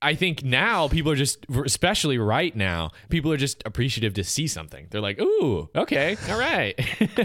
[0.02, 4.46] I think now people are just, especially right now, people are just appreciative to see
[4.46, 4.88] something.
[4.90, 6.78] They're like, "Ooh, okay, all right."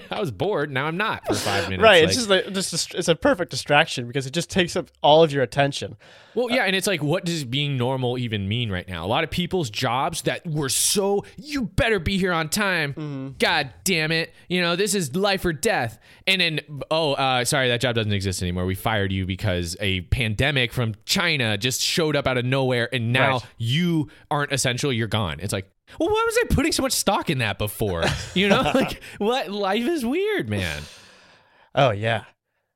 [0.11, 0.72] I was bored.
[0.72, 1.84] Now I'm not for five minutes.
[1.84, 2.01] Right.
[2.01, 5.22] Like- it's just like just it's a perfect distraction because it just takes up all
[5.22, 5.97] of your attention.
[6.34, 9.05] well, yeah, and it's like, what does being normal even mean right now?
[9.05, 12.93] A lot of people's jobs that were so, you better be here on time.
[12.93, 13.28] Mm-hmm.
[13.38, 14.34] God damn it.
[14.47, 15.99] You know, this is life or death.
[16.26, 18.65] And then, oh, uh, sorry, that job doesn't exist anymore.
[18.65, 23.12] We fired you because a pandemic from China just showed up out of nowhere, and
[23.14, 23.43] now Right.
[23.57, 24.91] you aren't essential.
[24.93, 25.39] You're gone.
[25.39, 28.03] It's like, well, why was I putting so much stock in that before?
[28.34, 29.49] You know, like, what?
[29.49, 30.82] Life is weird, man.
[31.76, 32.24] Oh yeah.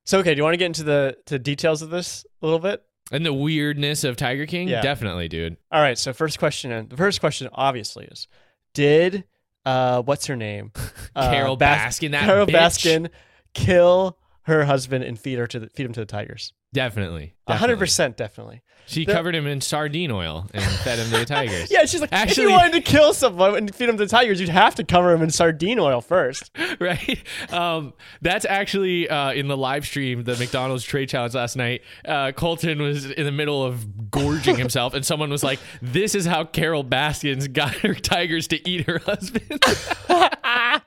[0.06, 2.60] So okay, do you want to get into the to details of this a little
[2.60, 2.84] bit?
[3.12, 4.82] And the weirdness of Tiger King, Yeah.
[4.82, 5.58] definitely, dude.
[5.72, 5.98] All right.
[5.98, 8.28] So first question, and the first question obviously is,
[8.74, 9.24] did
[9.66, 10.72] uh what's her name,
[11.16, 12.54] uh, Carole Baskin, that Carole bitch.
[12.54, 13.10] Baskin,
[13.54, 16.54] kill her husband and feed her to the, feed him to the tigers?
[16.74, 17.36] Definitely.
[17.48, 18.62] A hundred percent, definitely.
[18.86, 21.72] She The- covered him in sardine oil and fed him to the tigers.
[21.76, 24.10] Yeah, she's like, if Actually- you wanted to kill someone and feed him to the
[24.10, 26.52] tigers, you'd have to cover him in sardine oil first.
[26.80, 27.24] right?
[27.50, 31.82] Um, that's actually uh, in the live stream, the McDonald's tray challenge last night.
[32.04, 36.26] Uh, Colton was in the middle of gorging himself, and someone was like, "This is
[36.26, 39.64] how Carole Baskins got her tigers to eat her husband."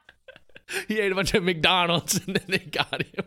[0.87, 3.25] he ate a bunch of McDonald's, and then they got him.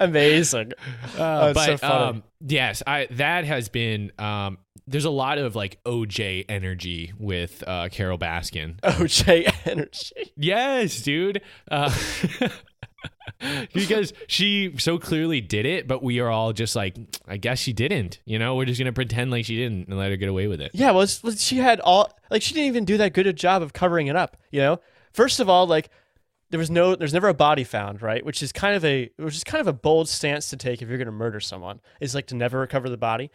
[0.00, 0.72] Amazing.
[1.18, 2.04] Uh, it's but so funny.
[2.04, 4.12] um, yes, I that has been.
[4.18, 8.80] Um, there's a lot of like OJ energy with uh, Carole Baskin.
[8.80, 10.32] OJ energy.
[10.36, 11.42] Yes, dude.
[11.70, 11.94] Uh,
[13.72, 17.72] because she so clearly did it, but we are all just like, I guess she
[17.72, 18.20] didn't.
[18.24, 20.60] You know, we're just gonna pretend like she didn't and let her get away with
[20.60, 20.70] it.
[20.74, 23.72] Yeah, well, she had all like she didn't even do that good a job of
[23.72, 24.36] covering it up.
[24.50, 24.80] You know,
[25.12, 25.90] first of all, like
[26.50, 28.24] there was no, there's never a body found, right?
[28.24, 30.88] Which is kind of a, which is kind of a bold stance to take if
[30.88, 31.80] you're going to murder someone.
[32.00, 33.30] Is like to never recover the body.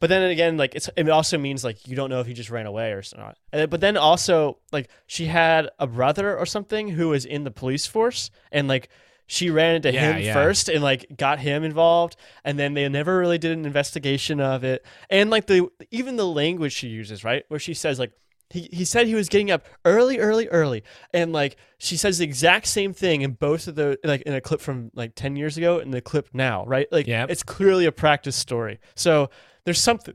[0.00, 2.50] But then again, like it's, it also means like you don't know if he just
[2.50, 3.36] ran away or not.
[3.52, 7.50] And, but then also like she had a brother or something who was in the
[7.50, 8.88] police force and like.
[9.30, 10.32] She ran into Yeah, him yeah.
[10.32, 14.64] first and like got him involved, and then they never really did an investigation of
[14.64, 14.82] it.
[15.10, 18.12] And like the even the language she uses, right, where she says like
[18.50, 20.82] he, he said he was getting up early, early, early,
[21.12, 24.40] and like she says the exact same thing in both of the like in a
[24.40, 26.90] clip from like ten years ago and the clip now, right?
[26.90, 27.30] Like Yep.
[27.30, 28.78] it's clearly a practice story.
[28.94, 29.30] So
[29.64, 30.14] there's something,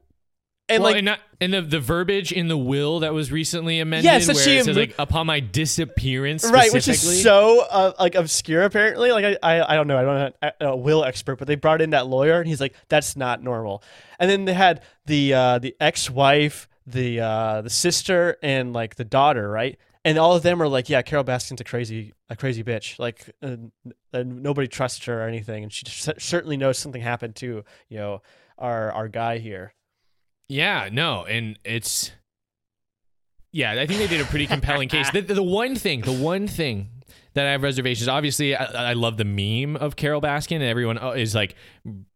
[0.67, 3.79] and well, like and, not, and the the verbiage in the will that was recently
[3.79, 7.65] amended, Yes, that where she it says like upon my disappearance, right, which is so
[7.69, 9.11] uh, like obscure apparently.
[9.11, 11.55] Like I, I, I don't know, I don't know a, a will expert, but they
[11.55, 13.83] brought in that lawyer, and he's like, that's not normal.
[14.17, 18.95] And then they had the uh, the ex wife, the uh, the sister, and like
[18.95, 19.77] the daughter, right?
[20.05, 22.99] And all of them are like, yeah, Carole Baskin's a crazy a crazy bitch.
[22.99, 23.55] Like, uh,
[24.23, 28.21] nobody trusts her or anything, and she cer- certainly knows something happened to you know
[28.57, 29.73] our our guy here.
[30.49, 32.11] Yeah, no, and it's
[33.53, 35.09] yeah, I think they did a pretty compelling case.
[35.11, 36.89] The, the one thing, the one thing
[37.33, 38.07] that I have reservations.
[38.07, 41.55] Obviously, I, I love the meme of Carole Baskin, and everyone uh, is like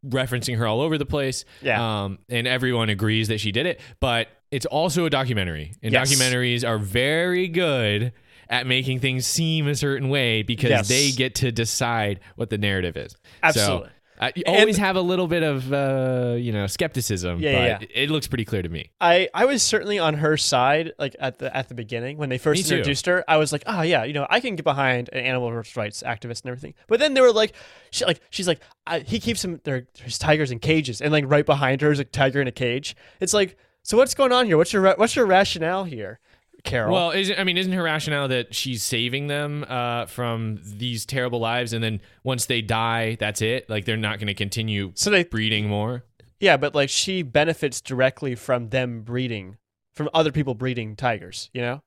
[0.05, 1.45] referencing her all over the place.
[1.61, 2.03] Yeah.
[2.03, 3.79] um, and everyone agrees that she did it.
[3.99, 6.11] But it's also a documentary, and Yes.
[6.13, 8.13] documentaries are very good
[8.49, 10.87] at making things seem a certain way because Yes.
[10.87, 13.15] they get to decide what the narrative is.
[13.43, 13.87] Absolutely.
[13.87, 17.51] So, I you And- always have a little bit of uh, you know skepticism, Yeah,
[17.77, 18.89] but yeah, it looks pretty clear to me.
[18.99, 22.39] I, I was certainly on her side, like at the at the beginning when they
[22.39, 22.77] first Me too.
[22.77, 23.23] introduced her.
[23.27, 26.41] I was like, oh yeah, you know, I can get behind an animal rights activist
[26.41, 26.73] and everything.
[26.87, 27.53] But then they were like,
[27.91, 31.25] she like she's like, I, he keeps him their his tigers in cages, and like
[31.27, 32.95] right behind her is a tiger in a cage.
[33.19, 33.55] It's like,
[33.87, 34.57] so what's going on here?
[34.57, 36.19] What's your what's your rationale here,
[36.65, 36.93] Carole?
[36.93, 41.39] Well, isn't I mean, isn't her rationale that she's saving them uh, from these terrible
[41.39, 43.69] lives, and then once they die, that's it?
[43.69, 46.03] Like they're not going to continue so they breeding more?
[46.41, 49.55] yeah, but like she benefits directly from them breeding,
[49.95, 51.49] from other people breeding tigers.
[51.53, 51.81] You know.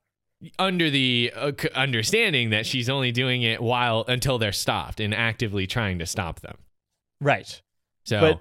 [0.58, 5.66] Under the uh, understanding that she's only doing it while until they're stopped and actively
[5.66, 6.56] trying to stop them.
[7.20, 7.60] Right.
[8.04, 8.20] So.
[8.20, 8.40] But-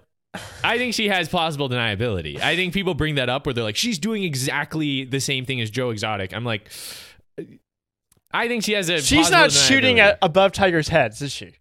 [0.64, 2.40] I think she has plausible deniability.
[2.40, 5.60] I think people bring that up where they're like, she's doing exactly the same thing
[5.60, 6.34] as Joe Exotic.
[6.34, 6.70] I'm like,
[8.32, 9.02] I think she has a.
[9.02, 11.54] She's not shooting at above tigers' heads, is she?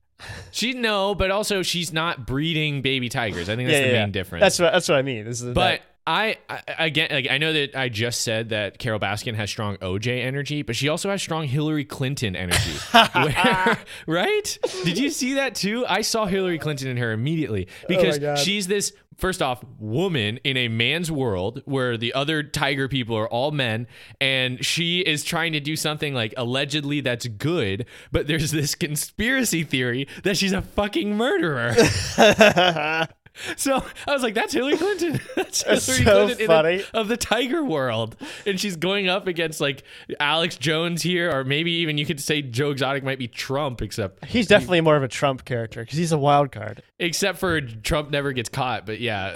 [0.50, 3.48] She no, but also she's not breeding baby tigers.
[3.48, 4.12] I think that's yeah, the yeah, main yeah.
[4.12, 4.42] difference.
[4.42, 5.24] That's what that's what I mean.
[5.24, 8.98] This is But I, I again, like, I know that I just said that Carole
[8.98, 12.72] Baskin has strong OJ energy, but she also has strong Hillary Clinton energy.
[13.12, 14.58] Where- right?
[14.84, 15.84] Did you see that too?
[15.86, 18.38] I saw Hillary Clinton in her immediately oh because God.
[18.38, 23.28] she's this first off woman in a man's world where the other tiger people are
[23.28, 23.86] all men,
[24.20, 29.64] and she is trying to do something like allegedly that's good, but there's this conspiracy
[29.64, 31.74] theory that she's a fucking murderer.
[33.56, 35.20] So I was like, "That's Hillary Clinton.
[35.36, 38.16] That's Hillary That's so Clinton in a- of the Tiger world."
[38.46, 39.82] And she's going up against like
[40.20, 44.24] Alex Jones here, or maybe even you could say Joe Exotic might be Trump, except
[44.24, 46.82] he's definitely more of a Trump character because he's a wild card.
[46.98, 48.86] except for Trump never gets caught.
[48.86, 49.32] But yeah,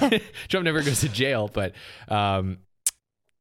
[0.00, 1.48] like Trump never goes to jail.
[1.52, 1.74] But
[2.08, 2.58] um,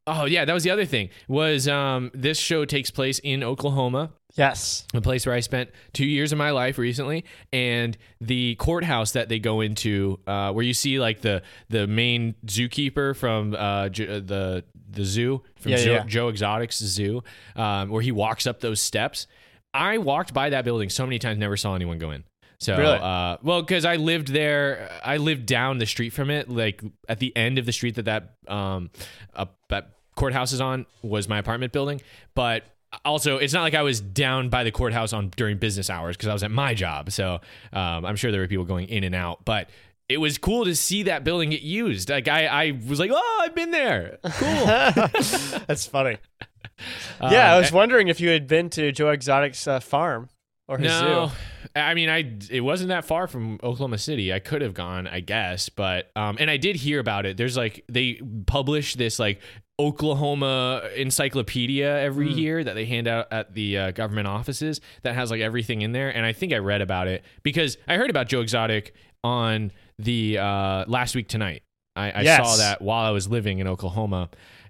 [0.08, 1.10] oh yeah, that was the other thing.
[1.28, 4.12] Was um, this show takes place in Oklahoma?
[4.36, 4.86] Yes.
[4.94, 9.30] a place where I spent two years of my life recently, and the courthouse that
[9.30, 14.20] they go into, uh, where you see like the the main zookeeper from uh, J-
[14.20, 16.04] the the zoo from Yeah, Joe, yeah.
[16.06, 17.24] Joe Exotic's zoo,
[17.56, 19.28] um, where he walks up those steps.
[19.74, 22.24] I walked by that building so many times, never saw anyone go in.
[22.60, 22.98] So, Really?
[23.00, 27.20] uh, well, because I lived there, I lived down the street from it, like at
[27.20, 28.90] the end of the street that that um,
[29.36, 32.02] uh, that courthouse is on was my apartment building.
[32.36, 32.64] But
[33.06, 36.28] also, it's not like I was down by the courthouse on during business hours because
[36.30, 37.12] I was at my job.
[37.12, 37.40] So
[37.72, 39.70] um, I'm sure there were people going in and out, but.
[40.10, 42.10] It was cool to see that building get used.
[42.10, 44.20] Like I, I was like, oh, I've been there.
[44.24, 44.66] Cool.
[45.68, 46.16] That's funny.
[47.22, 50.30] yeah, I Um, was wondering if you had been to Joe Exotic's uh, farm
[50.70, 51.36] or his No, zoo.
[51.80, 54.34] I mean, I it wasn't that far from Oklahoma City.
[54.34, 57.38] I could have gone, I guess, but um, and I did hear about it.
[57.38, 59.40] There's like they publish this like
[59.80, 65.32] Oklahoma encyclopedia every year that they hand out at the uh, government offices that has
[65.32, 66.10] like everything in there.
[66.16, 70.38] And I think I read about it because I heard about Joe Exotic on the
[70.38, 71.64] uh, last week tonight.
[71.96, 72.38] I, I Yes.
[72.48, 74.30] saw that while I was living in Oklahoma.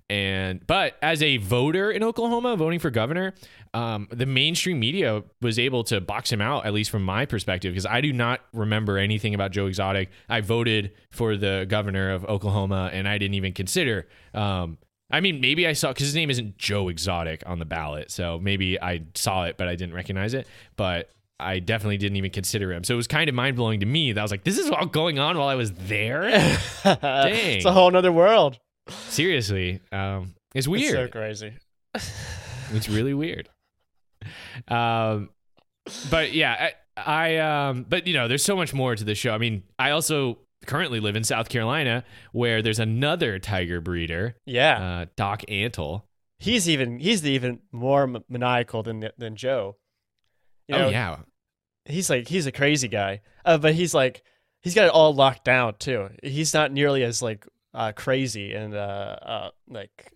[0.10, 3.34] And but as a voter in Oklahoma, voting for governor,
[3.74, 7.74] um, the mainstream media was able to box him out, at least from my perspective,
[7.74, 10.10] because I do not remember anything about Joe Exotic.
[10.30, 14.08] I voted for the governor of Oklahoma, and I didn't even consider.
[14.34, 14.78] Um,
[15.12, 18.40] I mean, maybe I saw because his name isn't Joe Exotic on the ballot, so
[18.40, 20.48] maybe I saw it, but I didn't recognize it.
[20.78, 22.84] But I definitely didn't even consider him.
[22.84, 24.70] So it was kind of mind blowing to me that I was like, "This is
[24.70, 26.30] all going on while I was there."
[26.84, 27.58] Dang.
[27.58, 28.60] it's a whole other world.
[28.90, 30.92] Seriously, um, it's It's weird.
[30.94, 31.54] so crazy.
[32.74, 33.48] It's really weird.
[34.68, 35.30] Um,
[36.12, 37.38] but yeah, I, I
[37.70, 39.34] um, but you know, there's so much more to the show.
[39.34, 44.82] I mean, I also currently live in South Carolina, where there's another tiger breeder, Yeah,
[44.84, 46.02] uh, Doc Antle.
[46.40, 49.78] he's even he's even more m- maniacal than than Joe.
[50.68, 51.18] You know, oh yeah,
[51.86, 54.24] he's like he's a crazy guy, uh, but he's like
[54.62, 56.10] he's got it all locked down too.
[56.22, 57.48] He's not nearly as like
[57.78, 58.78] uh, crazy and uh,
[59.22, 60.12] uh, like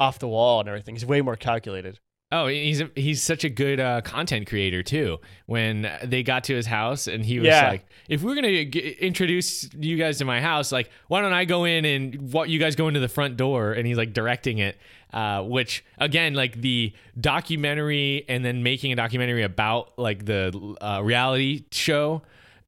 [0.00, 0.94] off the wall and everything.
[0.96, 2.00] He's way more calculated.
[2.34, 5.18] Oh, he's a, he's such a good uh, content creator too.
[5.44, 7.68] When they got to his house and he was Yeah.
[7.68, 11.44] like, "If we're gonna g- introduce you guys to my house, like, why don't I
[11.44, 14.56] go in and what you guys go into the front door?" And he's like directing
[14.58, 14.78] it,
[15.12, 21.02] uh, which again, like the documentary and then making a documentary about like the uh,
[21.02, 22.22] reality show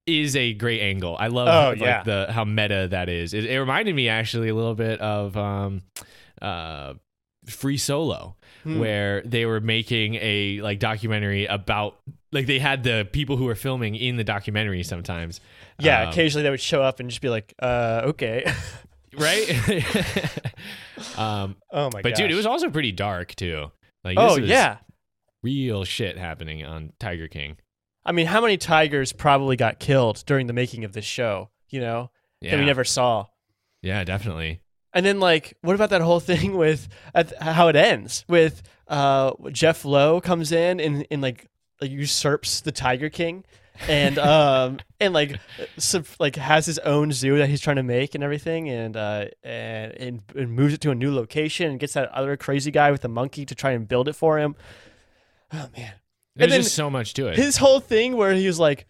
[0.07, 1.17] is a great angle.
[1.19, 2.03] I love Oh, like, yeah.
[2.03, 3.33] the how meta that is.
[3.35, 5.83] It, it reminded me actually a little bit of um,
[6.43, 6.95] uh,
[7.47, 8.79] Free Solo, Hmm.
[8.79, 11.99] where they were making a like documentary about
[12.33, 15.41] like they had the people who were filming in the documentary sometimes.
[15.79, 18.51] Yeah, Um, occasionally they would show up and just be like, uh, okay.
[19.19, 19.49] right?
[21.17, 22.03] um, oh my god.
[22.03, 23.71] but dude, it was also pretty dark too.
[24.03, 24.79] Like, Oh yeah.
[25.43, 27.57] real shit happening on Tiger King.
[28.07, 31.51] I mean, how many tigers probably got killed during the making of this show?
[31.71, 33.27] You know, Yeah, that we never saw.
[33.83, 34.61] yeah, definitely.
[34.93, 39.33] And then, like, what about that whole thing with at, how it ends with uh,
[39.51, 41.49] Jeff Lowe comes in and, and like,
[41.81, 43.45] like usurps the Tiger King,
[43.89, 45.41] and um and like
[45.79, 49.25] sub, like has his own zoo that he's trying to make and everything, and uh
[49.43, 52.93] and, and and moves it to a new location and gets that other crazy guy
[52.93, 54.55] with the monkey to try and build it for him.
[55.53, 55.95] Oh man,
[56.37, 57.37] There's then just so much to it.
[57.37, 58.87] his whole thing where he was like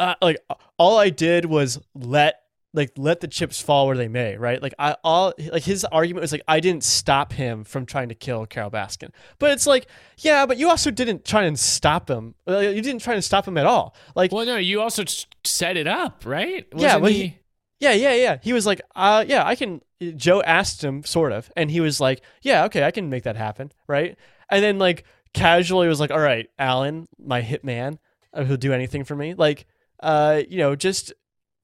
[0.00, 0.38] uh, like
[0.78, 2.40] all i did was let
[2.74, 4.62] like let the chips fall where they may right?
[4.62, 8.14] Like i all like his argument was like i didn't stop him from trying to
[8.14, 9.10] kill carole baskin.
[9.38, 9.86] But it's like
[10.18, 12.34] yeah but you also didn't try and stop him.
[12.46, 13.94] You didn't try and stop him at all.
[14.16, 15.04] Like well, no, you also
[15.44, 16.66] set it up, right?
[16.74, 17.38] Yeah, Wasn't well, he- he-
[17.80, 18.38] yeah yeah yeah.
[18.42, 19.82] He was like uh yeah i can
[20.16, 23.36] joe asked him sort of and he was like yeah okay i can make that
[23.36, 24.16] happen right?
[24.50, 25.04] And then like
[25.34, 27.98] casually was like, "All right, Allen, my hitman,
[28.32, 29.34] uh, who'll do anything for me.
[29.34, 29.66] Like,
[30.00, 31.12] uh, you know, just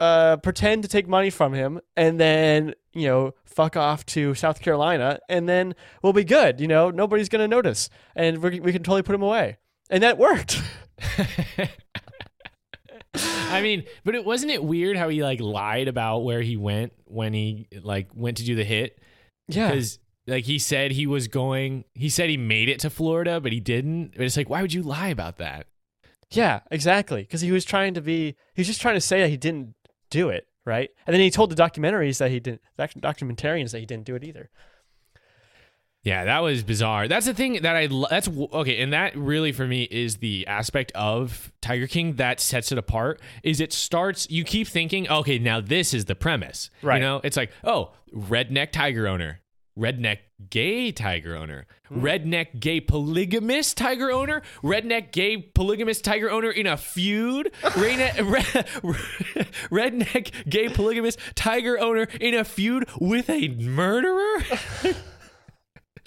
[0.01, 4.61] uh, pretend to take money from him, and then you know, fuck off to South
[4.61, 6.61] Carolina, and then we'll be good.
[6.61, 9.59] You know, nobody's gonna notice, and we we can totally put him away."
[9.91, 10.61] And that worked.
[13.51, 16.93] I mean, but it wasn't it weird how he like lied about where he went
[17.05, 18.99] when he like went to do the hit?
[19.49, 19.71] yeah.
[19.71, 19.99] Because
[20.29, 23.61] like he said he was going, he said he made it to Florida, but he
[23.61, 24.13] didn't.
[24.17, 25.67] But it's like, why would you lie about that?
[26.31, 27.23] Yeah, exactly.
[27.23, 29.75] Because he was trying to be, he was just trying to say that he didn't
[30.11, 30.91] do it, right?
[31.07, 34.15] And then he told the documentaries that he didn't, doc- documentarians that he didn't do
[34.15, 34.51] it either.
[36.03, 37.09] Yeah, that was bizarre.
[37.09, 40.93] That's the thing that I that's okay, and that really for me is the aspect
[40.95, 43.21] of Tiger King that sets it apart.
[43.43, 46.97] Is it starts you keep thinking, okay, now this is the premise, Right.
[46.97, 49.41] You know, it's like, oh, redneck tiger owner,
[49.79, 50.19] redneck
[50.51, 52.03] gay tiger owner, Hmm.
[52.05, 58.67] redneck gay polygamous tiger owner, redneck gay polygamous tiger owner in a feud, redneck,
[59.71, 64.39] redneck gay polygamous tiger owner in a feud with a murderer.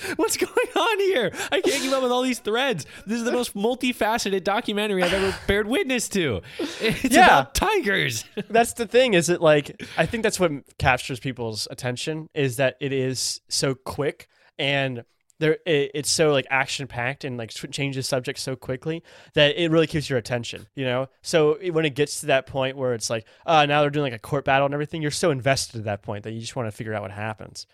[0.16, 1.32] What's going on here?
[1.52, 2.86] I can't keep up with all these threads.
[3.06, 6.42] This is the most multifaceted documentary I've ever bared witness to.
[6.60, 7.26] It's Yeah.
[7.26, 8.26] about tigers.
[8.50, 12.76] That's the thing, is it like, I think that's what captures people's attention is that
[12.80, 14.28] it is so quick
[14.58, 15.04] and
[15.40, 19.72] there it, it's so like action packed and like changes subject so quickly that it
[19.72, 21.08] really keeps your attention, you know?
[21.24, 24.14] So when it gets to that point where it's like, uh, now they're doing like
[24.14, 26.68] a court battle and everything, you're so invested at that point that you just want
[26.68, 27.66] to figure out what happens.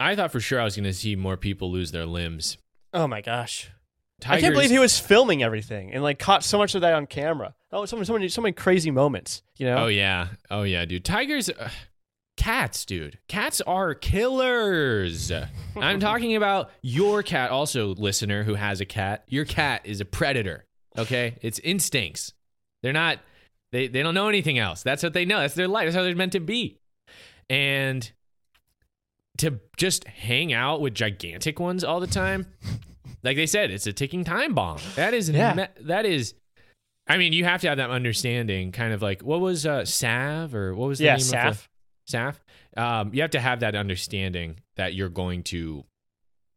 [0.00, 2.56] I thought for sure I was going to see more people lose their limbs.
[2.94, 3.70] Oh my gosh.
[4.20, 6.94] Tigers, I can't believe he was filming everything and like caught so much of that
[6.94, 7.54] on camera.
[7.70, 9.42] Oh, so many, so many, so many crazy moments.
[9.56, 9.84] You know?
[9.84, 11.04] Oh yeah, oh yeah, dude.
[11.04, 11.70] Tigers, uh,
[12.36, 13.18] cats, dude.
[13.28, 15.30] Cats are killers.
[15.76, 19.24] I'm talking about your cat, also listener who has a cat.
[19.28, 20.66] Your cat is a predator.
[20.98, 22.34] Okay, it's instincts.
[22.82, 23.20] They're not.
[23.72, 24.82] They they don't know anything else.
[24.82, 25.40] That's what they know.
[25.40, 25.86] That's their life.
[25.86, 26.78] That's how they're meant to be.
[27.48, 28.10] And
[29.40, 32.46] to just hang out with gigantic ones all the time,
[33.22, 34.78] like they said, it's a ticking time bomb.
[34.96, 35.54] That is Yeah.
[35.54, 36.34] me- that is.
[37.08, 38.70] I mean, you have to have that understanding.
[38.72, 41.68] Kind of like what was uh, Sav or what was the yeah, name of Saff.
[42.08, 42.34] the Saff?
[42.76, 45.84] Um, you have to have that understanding that you're going to.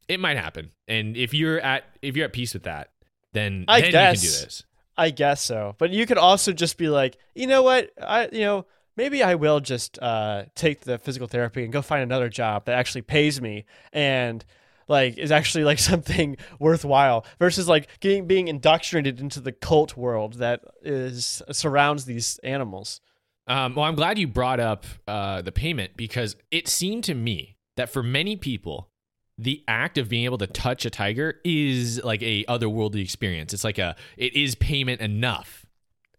[0.08, 2.90] It might happen, and if you're at if you're at peace with that,
[3.32, 4.42] then I then you can do guess.
[4.44, 4.64] this.
[4.96, 5.76] I guess so.
[5.80, 7.90] But you could also just be like, you know what?
[8.00, 8.66] I you know,
[8.96, 12.76] maybe I will just uh, take the physical therapy and go find another job that
[12.76, 14.44] actually pays me and
[14.88, 20.36] like is actually like something worthwhile versus like getting being indoctrinated into the cult world
[20.36, 23.02] that is surrounds these animals.
[23.46, 27.58] Um, well, I'm glad you brought up uh, the payment because it seemed to me
[27.76, 28.90] that for many people,
[29.38, 33.54] the act of being able to touch a tiger is like a otherworldly experience.
[33.54, 35.63] It's like a it is payment enough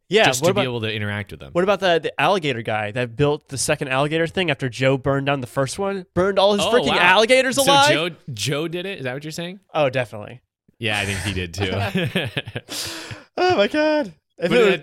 [0.08, 1.52] Yeah, just to about be able to interact with them.
[1.52, 5.26] what about the the alligator guy that built the second alligator thing after Joe burned
[5.26, 6.04] down the first one?
[6.14, 6.98] Burned all his Oh, freaking wow.
[6.98, 7.90] alligators so alive?
[7.90, 8.98] Joe Joe did it.
[8.98, 9.60] Is that what you're saying?
[9.72, 10.40] oh, definitely.
[10.78, 11.70] Yeah, I think he did too.
[13.36, 14.12] Oh my god.
[14.38, 14.80] If But it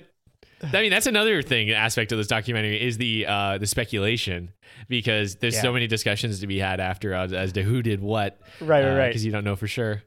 [0.62, 4.52] was- I mean, that's another thing aspect of this documentary is the uh, the speculation
[4.88, 5.62] because there's Yeah.
[5.64, 8.40] so many discussions to be had after as, as to who did what.
[8.60, 9.08] Right, right, right.
[9.08, 10.04] Because you don't know for sure.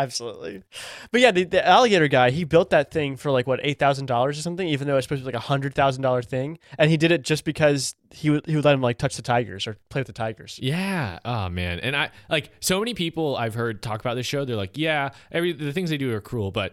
[0.00, 0.62] Absolutely.
[1.12, 4.06] But yeah, the, the alligator guy, he built that thing for like what eight thousand
[4.06, 6.58] dollars or something, even though it's supposed to be like a hundred thousand dollar thing,
[6.78, 9.22] and he did it just because he would he would let him like touch the
[9.22, 10.58] tigers or play with the tigers.
[10.62, 11.18] Yeah.
[11.24, 11.80] Oh man.
[11.80, 14.44] And I like so many people I've heard talk about this show.
[14.44, 16.72] They're like, yeah, every the things they do are cruel, but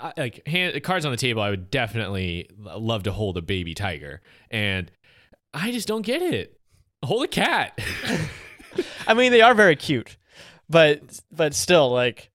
[0.00, 3.74] I, like hand, cards on the table, I would definitely love to hold a baby
[3.74, 4.20] tiger,
[4.50, 4.90] and
[5.54, 6.60] I just don't get it.
[7.04, 7.78] Hold a cat.
[9.06, 10.16] I mean, they are very cute,
[10.68, 11.00] but
[11.32, 12.30] but still, like,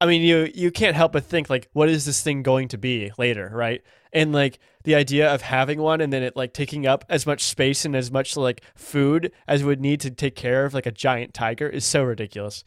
[0.00, 2.78] I mean, you you can't help but think like, what is this thing going to
[2.78, 3.82] be later, right?
[4.12, 7.44] And like the idea of having one and then it like taking up as much
[7.44, 10.90] space and as much like food as would need to take care of like a
[10.90, 12.64] giant tiger is so ridiculous.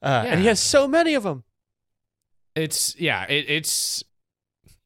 [0.00, 1.44] Uh, And he has so many of them.
[2.54, 4.04] It's yeah, it, it's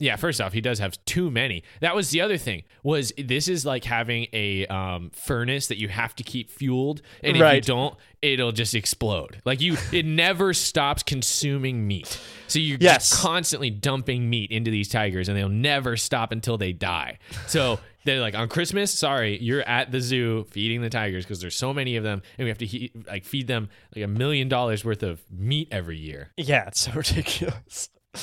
[0.05, 0.17] yeah.
[0.17, 1.63] First off, he does have too many.
[1.81, 2.63] That was the other thing.
[2.83, 7.37] Was this is like having a um, furnace that you have to keep fueled, and
[7.37, 9.41] if you don't, it'll just explode.
[9.45, 12.21] Like you, it never stops consuming meat.
[12.47, 13.11] So you're Yes.
[13.11, 17.19] just constantly dumping meat into these tigers, and they'll never stop until they die.
[17.47, 17.81] So.
[18.07, 18.91] They're like on Christmas.
[18.93, 22.45] Sorry, you're at the zoo feeding the tigers because there's so many of them, and
[22.45, 25.97] we have to he- like feed them like a million dollars worth of meat every
[25.97, 26.31] year.
[26.37, 27.89] Yeah, it's so ridiculous.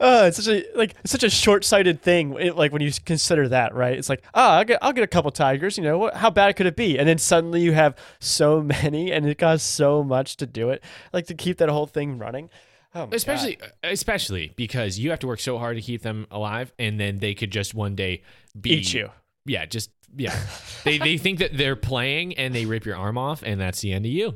[0.00, 2.34] Uh, it's such a like it's such a short-sighted thing.
[2.40, 3.96] It, like when you consider that, right?
[3.96, 5.78] It's like, oh, I'll get I'll get a couple tigers.
[5.78, 6.98] You know, what, how bad could it be?
[6.98, 10.82] And then suddenly you have so many, and it costs so much to do it,
[11.12, 12.50] like to keep that whole thing running.
[12.96, 16.98] Oh especially especially because you have to work so hard to keep them alive and
[16.98, 18.22] then they could just one day
[18.60, 19.08] be Eat you.
[19.46, 20.36] yeah just yeah
[20.84, 23.92] they they think that they're playing and they rip your arm off and that's the
[23.92, 24.34] end of you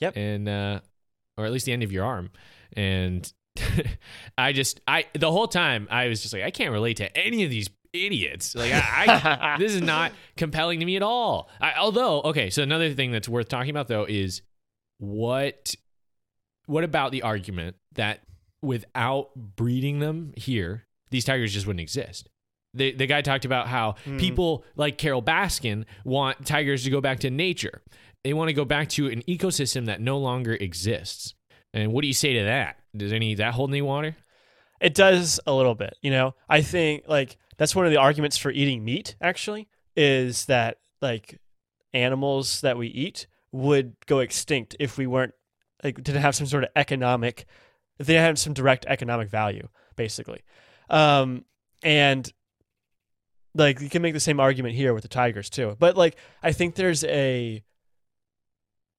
[0.00, 0.16] Yep.
[0.18, 0.80] and uh
[1.38, 2.30] or at least the end of your arm
[2.74, 3.32] and
[4.38, 7.44] i just i the whole time i was just like i can't relate to any
[7.44, 11.74] of these idiots like i, I this is not compelling to me at all I,
[11.78, 14.42] although okay so another thing that's worth talking about though is
[14.98, 15.76] what
[16.66, 18.20] what about the argument that
[18.62, 22.28] without breeding them here, these tigers just wouldn't exist?
[22.72, 24.18] The, the guy talked about how hmm.
[24.18, 27.82] people like Carole Baskin want tigers to go back to nature.
[28.24, 31.34] They want to go back to an ecosystem that no longer exists.
[31.72, 32.78] And what do you say to that?
[32.96, 34.16] Does any that hold any water?
[34.80, 36.34] It does a little bit, you know.
[36.48, 41.40] I think like that's one of the arguments for eating meat actually is that like
[41.92, 45.32] animals that we eat would go extinct if we weren't
[45.82, 47.46] like didn't have some sort of economic
[47.98, 50.42] if they had some direct economic value basically.
[50.90, 51.44] Um
[51.82, 52.32] and
[53.54, 55.76] like you can make the same argument here with the tigers too.
[55.78, 57.62] But like I think there's a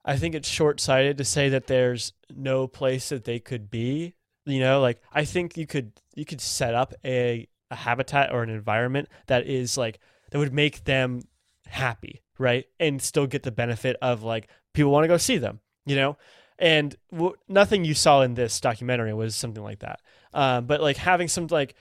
[0.06, 4.16] I think it's short-sighted to say that there's no place that they could be
[4.48, 8.44] you know like i think you could you could set up a, a habitat or
[8.44, 10.00] an environment that is like
[10.30, 11.22] that would make them
[11.66, 12.66] happy right?
[12.80, 16.18] And still get the benefit of like people want to go see them you know?
[16.58, 20.00] And w- nothing you saw in this documentary was something like that.
[20.34, 21.76] Um, but like having some like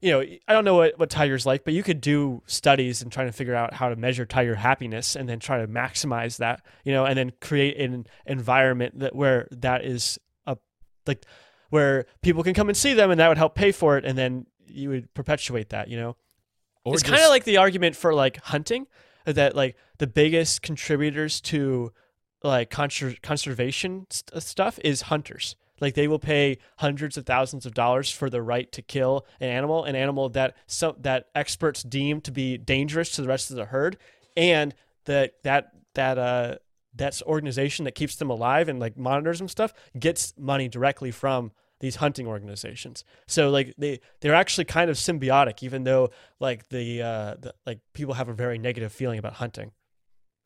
[0.00, 3.10] you know i don't know what, what tigers like but you could do studies and
[3.10, 6.62] trying to figure out how to measure tiger happiness and then try to maximize that
[6.84, 10.56] you know and then create an environment that where that is a
[11.06, 11.24] like
[11.70, 14.16] where people can come and see them and that would help pay for it and
[14.16, 16.16] then you would perpetuate that you know?
[16.84, 18.86] Or it's kind of like the argument for like hunting
[19.24, 21.92] that like the biggest contributors to
[22.42, 27.74] like conser- conservation st- stuff is hunters like they will pay hundreds of thousands of
[27.74, 32.20] dollars for the right to kill an animal an animal that some that experts deem
[32.20, 33.96] to be dangerous to the rest of the herd
[34.36, 34.74] and
[35.04, 36.54] that that that uh
[36.94, 41.52] that's organization that keeps them alive and like monitors them stuff gets money directly from
[41.80, 43.04] these hunting organizations.
[43.26, 46.10] So like they they're actually kind of symbiotic, even though
[46.40, 49.72] like the uh the, like people have a very negative feeling about hunting.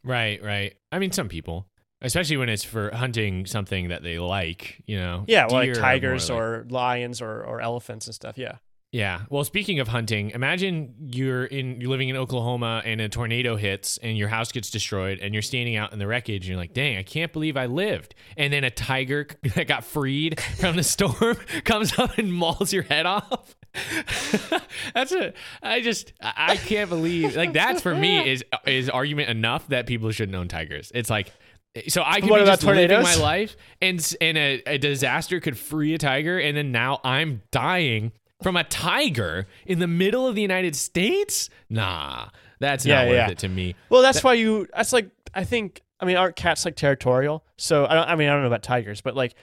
[0.05, 0.74] Right, right.
[0.91, 1.68] I mean, some people,
[2.03, 5.25] especially when it's for hunting something that they like, you know.
[5.27, 8.37] Yeah, well, like tigers more like- or lions or or elephants and stuff.
[8.39, 8.57] Yeah.
[8.91, 9.23] Yeah.
[9.31, 13.97] Well, speaking of hunting, imagine you're in you're living in Oklahoma and a tornado hits
[14.03, 16.75] and your house gets destroyed and you're standing out in the wreckage and you're like,
[16.75, 20.83] "Dang, I can't believe I lived." And then a tiger that got freed from the
[20.83, 23.57] storm comes up and mauls your head off.
[24.95, 25.33] that's a
[25.63, 29.87] I just I I can't believe like that's for me is is argument enough that
[29.87, 30.93] people shouldn't own tigers.
[30.95, 31.33] It's like
[31.89, 35.41] so I could What be about just living my life and and a, a disaster
[35.41, 38.12] could free a tiger and then now I'm dying
[38.43, 41.49] from a tiger in the middle of the United States?
[41.70, 42.29] Nah,
[42.61, 43.31] that's Yeah, not worth yeah.
[43.31, 43.75] it to me.
[43.89, 44.66] Well, that's why you.
[44.75, 45.81] That's like I think.
[46.01, 47.45] I mean, aren't cats like territorial?
[47.57, 48.09] So I don't.
[48.09, 49.35] I mean, I don't know about tigers, but like,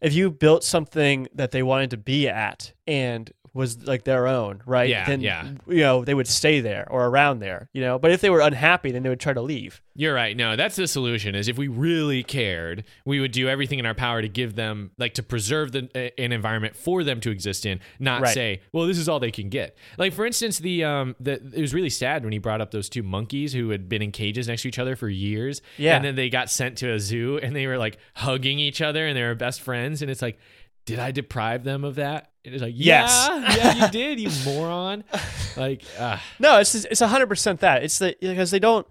[0.00, 4.62] if you built something that they wanted to be at and was like their own,
[4.66, 4.88] right?
[4.88, 5.48] Yeah, then yeah.
[5.66, 7.98] you know they would stay there or around there, you know.
[7.98, 9.82] But if they were unhappy, then they would try to leave.
[9.94, 10.36] You're right.
[10.36, 11.34] No, that's the solution.
[11.34, 14.90] Is if we really cared, we would do everything in our power to give them,
[14.98, 15.88] like, to preserve the,
[16.20, 18.34] an environment for them to exist in, not Right.
[18.34, 19.74] say, well, this is all they can get.
[19.96, 22.88] Like, for instance, the um, the it was really sad when he brought up those
[22.90, 25.96] two monkeys who had been in cages next to each other for years, Yeah.
[25.96, 29.06] and then they got sent to a zoo and they were like hugging each other
[29.06, 30.38] and they were best friends, and it's like,
[30.84, 32.30] did I deprive them of that?
[32.46, 33.28] And it's like, Yes.
[33.28, 35.04] yeah, yeah, you did, you moron.
[35.56, 37.82] Like, uh, No, it's it's hundred percent that.
[37.82, 38.86] It's the because they don't.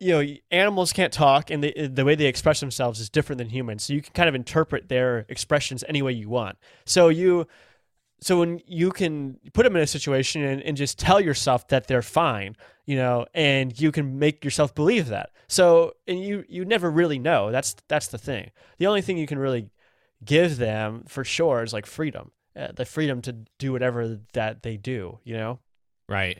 [0.00, 3.50] You know, animals can't talk, and the the way they express themselves is different than
[3.50, 3.84] humans.
[3.84, 6.56] So you can kind of interpret their expressions any way you want.
[6.86, 7.46] So you,
[8.20, 11.86] so when you can put them in a situation and, and just tell yourself that
[11.86, 12.56] they're fine,
[12.86, 15.30] you know, and you can make yourself believe that.
[15.48, 17.50] So and you you never really know.
[17.52, 18.50] That's that's the thing.
[18.78, 19.68] The only thing you can really
[20.24, 24.76] give them for sure is like freedom, uh, the freedom to do whatever that they
[24.76, 25.18] do.
[25.24, 25.58] You know.
[26.08, 26.38] Right.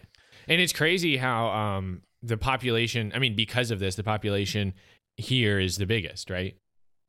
[0.49, 4.75] And it's crazy how um the population, I mean because of this the population
[5.17, 6.57] here is the biggest, right?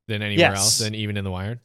[0.07, 0.57] Than anywhere Yes.
[0.57, 1.60] else than even in the wired.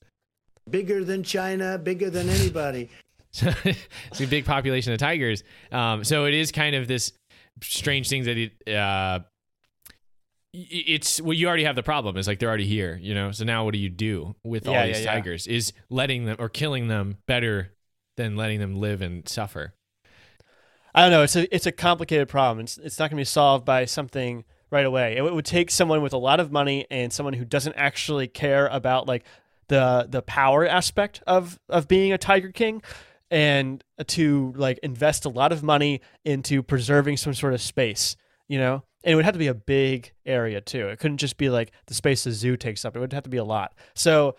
[0.70, 2.90] Bigger than China, bigger than anybody.
[3.32, 5.42] So it's a big population of tigers.
[5.72, 7.12] Um so it is kind of this
[7.62, 9.24] strange thing that it uh y-
[10.56, 13.44] it's well you already have the problem it's like they're already here you know so
[13.44, 15.12] now what do you do with all these yeah, yeah.
[15.12, 17.72] tigers is letting them or killing them better
[18.16, 19.74] than letting them live and suffer
[20.94, 21.22] I don't know.
[21.22, 22.60] It's a it's a complicated problem.
[22.60, 25.16] It's it's not going to be solved by something right away.
[25.16, 28.68] It would take someone with a lot of money and someone who doesn't actually care
[28.68, 29.24] about like
[29.68, 32.82] the the power aspect of of being a tiger king
[33.30, 38.16] and to like invest a lot of money into preserving some sort of space
[38.46, 41.36] you know and it would have to be a big area too it couldn't just
[41.36, 43.74] be like the space the zoo takes up it would have to be a lot
[43.94, 44.34] so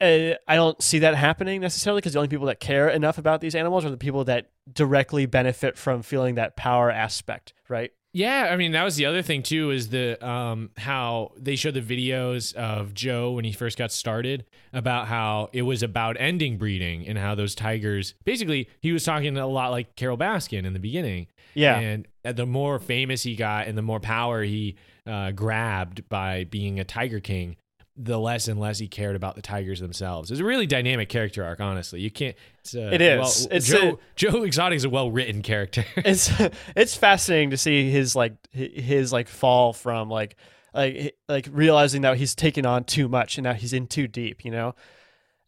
[0.00, 3.40] uh, I don't see that happening necessarily because the only people that care enough about
[3.40, 7.92] these animals are the people that directly benefit from feeling that power aspect, right?
[8.12, 11.74] Yeah, I mean that was the other thing too is the um how they showed
[11.74, 16.56] the videos of Joe when he first got started about how it was about ending
[16.56, 20.72] breeding and how those tigers basically he was talking a lot like Carole Baskin in
[20.72, 21.26] the beginning.
[21.54, 21.78] Yeah.
[21.78, 24.76] And the more famous he got and the more power he
[25.06, 27.56] uh, grabbed by being a Tiger King,
[27.96, 30.30] the less and less he cared about the tigers themselves.
[30.30, 32.00] It's a really dynamic character arc, honestly.
[32.00, 32.36] You can't.
[32.60, 33.18] It's a, It is.
[33.18, 33.88] Well, It's Joe.
[33.94, 35.84] a- Joe Exotic is a well written character.
[35.96, 36.30] it's
[36.76, 40.36] it's fascinating to see his like his like fall from like
[40.74, 44.44] like like realizing that he's taken on too much and now he's in too deep,
[44.44, 44.74] you know,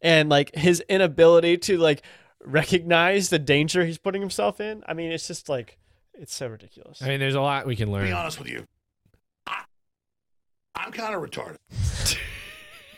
[0.01, 2.01] and like his inability to like
[2.43, 4.83] recognize the danger he's putting himself in.
[4.87, 5.77] I mean, it's just like
[6.21, 7.01] it's so ridiculous.
[7.01, 8.05] I mean, there's a lot we can To learn.
[8.05, 8.63] be honest with you,
[9.47, 9.63] I,
[10.75, 11.57] I'm kind of retarded.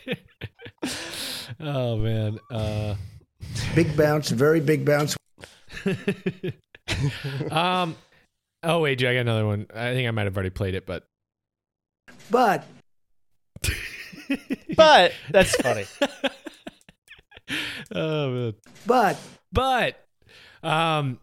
[1.60, 2.38] oh man.
[2.50, 2.94] Uh,
[3.74, 5.16] Big bounce, very big bounce.
[7.50, 7.96] um.
[8.62, 9.66] Oh wait, Joe, I got another one.
[9.74, 11.04] I think I might have already played it, but
[12.30, 12.64] But
[14.76, 15.84] But that's funny.
[17.94, 18.54] oh man.
[18.86, 19.18] but
[19.52, 20.06] But
[20.62, 21.18] um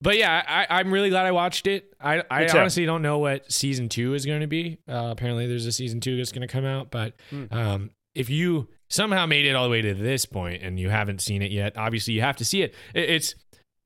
[0.00, 1.94] but yeah, I, I'm really glad I watched it.
[2.00, 4.78] I, I honestly don't know what season two is going to be.
[4.88, 6.90] Uh, apparently, there's a season two that's going to come out.
[6.90, 7.44] But Hmm.
[7.50, 11.20] um, if you somehow made it all the way to this point and you haven't
[11.20, 12.74] seen it yet, obviously you have to see it.
[12.94, 13.34] it it's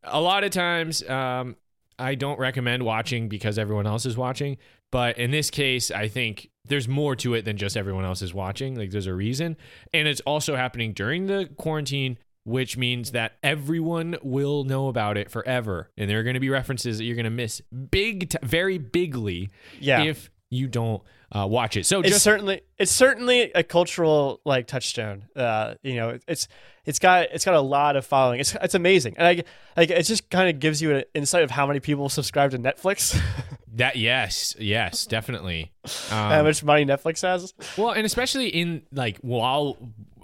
[0.05, 1.57] a lot of times um,
[1.99, 4.57] I don't recommend watching because everyone else is watching.
[4.91, 8.33] But in this case, I think there's more to it than just everyone else is
[8.35, 8.75] watching.
[8.75, 9.57] Like there's a reason.
[9.93, 15.31] And it's also happening during the quarantine, which means that everyone will know about it
[15.31, 15.91] forever.
[15.97, 17.61] And there are going to be references that you're going to miss
[17.91, 19.51] big, t- very bigly
[19.81, 20.03] Yeah.
[20.05, 21.85] if you don't uh, watch it.
[21.85, 25.27] So it's just certainly it's certainly a cultural like touchstone.
[25.37, 26.49] Uh, you know, it's
[26.87, 28.41] it's got it's got a lot of following.
[28.41, 29.43] It's it's amazing, and I
[29.77, 32.59] like it just kind of gives you an insight of how many people subscribe to
[32.59, 33.21] Netflix,
[33.75, 35.71] that, yes, yes, definitely.
[36.09, 37.53] how Um, much money Netflix has.
[37.77, 39.77] Well, and especially in like while,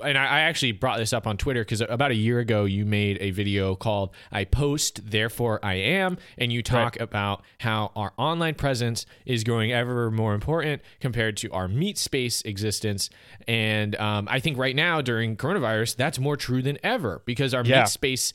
[0.04, 2.84] and I, I actually brought this up on Twitter because about a year ago you
[2.84, 8.12] made a video called "I Post, Therefore I Am," and you talk about how our
[8.16, 13.10] online presence is growing ever more important compared to our meet space existence.
[13.48, 17.64] And um, I think right now during coronavirus, that's more true than ever because our
[17.64, 17.80] Yeah.
[17.80, 18.32] meet space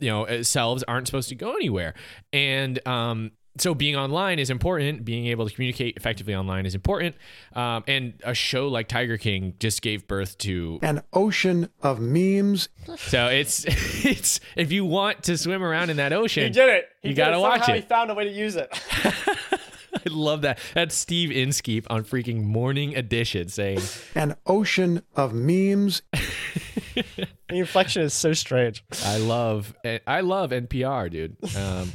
[0.00, 1.94] you know selves aren't supposed to go anywhere
[2.32, 7.14] and um so being online is important being able to communicate effectively online is important
[7.54, 12.68] um, and a show like tiger king just gave birth to an ocean of memes.
[12.96, 13.64] so it's
[14.04, 16.88] it's if you want to swim around in that ocean He did it.
[17.02, 17.40] He you did gotta it.
[17.40, 18.68] watch Somehow it He found a way to use it.
[19.94, 23.78] i love that that's steve inskeep on freaking morning edition saying
[24.16, 26.02] An ocean of memes.
[26.12, 27.04] the
[27.50, 28.82] inflection is so strange.
[29.04, 29.74] i love
[30.06, 31.92] i love npr dude um,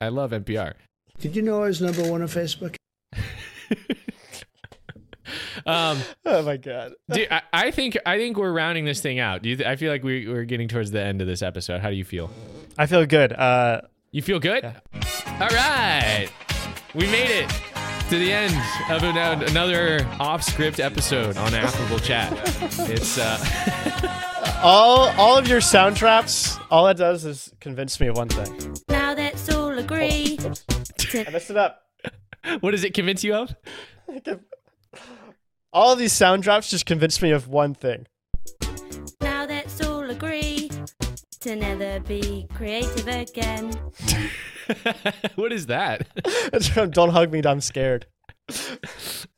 [0.00, 0.74] i love npr
[1.22, 2.74] Did you know I was number one on Facebook?
[5.66, 6.94] um, Oh my god.
[7.10, 9.40] Dude, I, I think I think we're rounding this thing out.
[9.42, 11.80] Do you th- I feel like we, we're getting towards the end of this episode.
[11.80, 12.28] How do you feel?
[12.76, 13.32] I feel good.
[13.32, 14.64] Uh, You feel good?
[14.64, 16.28] All right,
[16.94, 17.48] we made it
[18.10, 18.54] to the end
[18.90, 22.32] of an, another off-script episode on Affable Chat.
[22.90, 23.38] It's uh,
[24.62, 28.76] all all of your sound traps, all that does is convince me of one thing.
[28.88, 30.36] Now let's all agree.
[31.14, 31.82] I messed it up.
[32.60, 33.54] what does it convince you of?
[35.72, 38.06] All of these sound drops just convinced me of one thing.
[39.20, 40.70] Now let's all agree
[41.40, 43.72] to never be creative again.
[45.36, 46.06] what is that?
[46.52, 48.06] It's from Don't Hug Me, I'm Scared.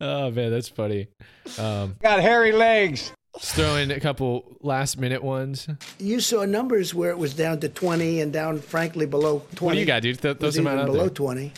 [0.01, 1.09] Oh man, that's funny.
[1.57, 3.13] Um, Got hairy legs.
[3.35, 5.69] Let's throw in a couple last-minute ones.
[5.99, 9.65] You saw numbers where it was down to 20 and down, frankly, below 20.
[9.67, 10.21] What do you got, dude?
[10.21, 11.11] Th- throw was some even out below there.
[11.11, 11.53] 20.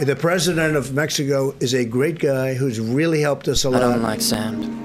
[0.00, 3.82] The president of Mexico is a great guy who's really helped us a I lot.
[3.82, 4.78] I don't like sand.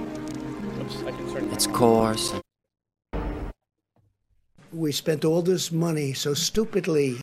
[1.54, 2.34] It's coarse.
[4.74, 7.22] We spent all this money so stupidly.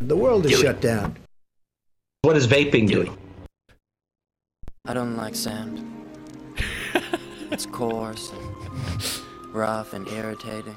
[0.00, 1.16] The world is shut down.
[2.22, 3.16] What is vaping doing?
[4.84, 5.99] I don't like sand.
[7.50, 10.76] It's coarse and rough and irritating,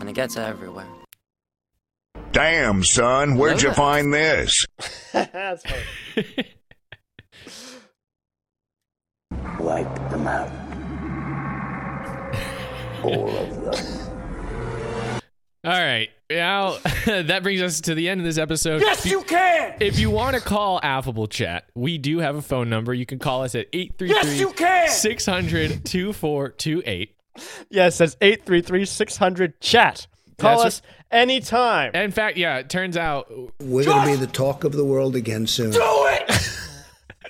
[0.00, 0.86] and it gets everywhere.
[2.32, 4.66] Damn, son, where'd you find this?
[5.12, 6.54] That's funny.
[9.58, 10.50] Wipe them out.
[13.02, 14.05] All
[15.72, 16.08] right.
[16.30, 18.82] Now that brings us to the end of this episode.
[18.82, 19.74] Yes, you can!
[19.80, 22.92] If you want to call Affable Chat, we do have a phone number.
[22.92, 27.16] You can call us at 833 600 2428.
[27.70, 30.06] Yes, that's 833 600 chat.
[30.38, 31.92] Call That's us anytime.
[31.94, 33.30] In fact, yeah, it turns out
[33.60, 35.70] We're going to be the talk of the world again soon.
[35.70, 36.52] Do it!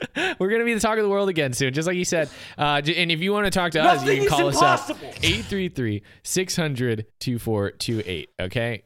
[0.39, 2.29] we're going to be the talk of the world again soon, just like you said.
[2.57, 4.91] Uh, and if you want to talk to us, you can is call us up
[4.91, 5.09] impossible.
[5.23, 8.31] 833 600 2428.
[8.41, 8.83] Okay.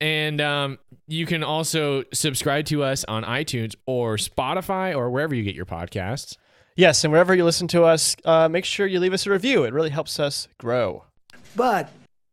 [0.00, 5.42] And um, you can also subscribe to us on iTunes or Spotify or wherever you
[5.42, 6.36] get your podcasts.
[6.76, 9.64] Yes, and wherever you listen to us, uh, make sure you leave us a review.
[9.64, 11.04] It really helps us grow.
[11.56, 11.90] But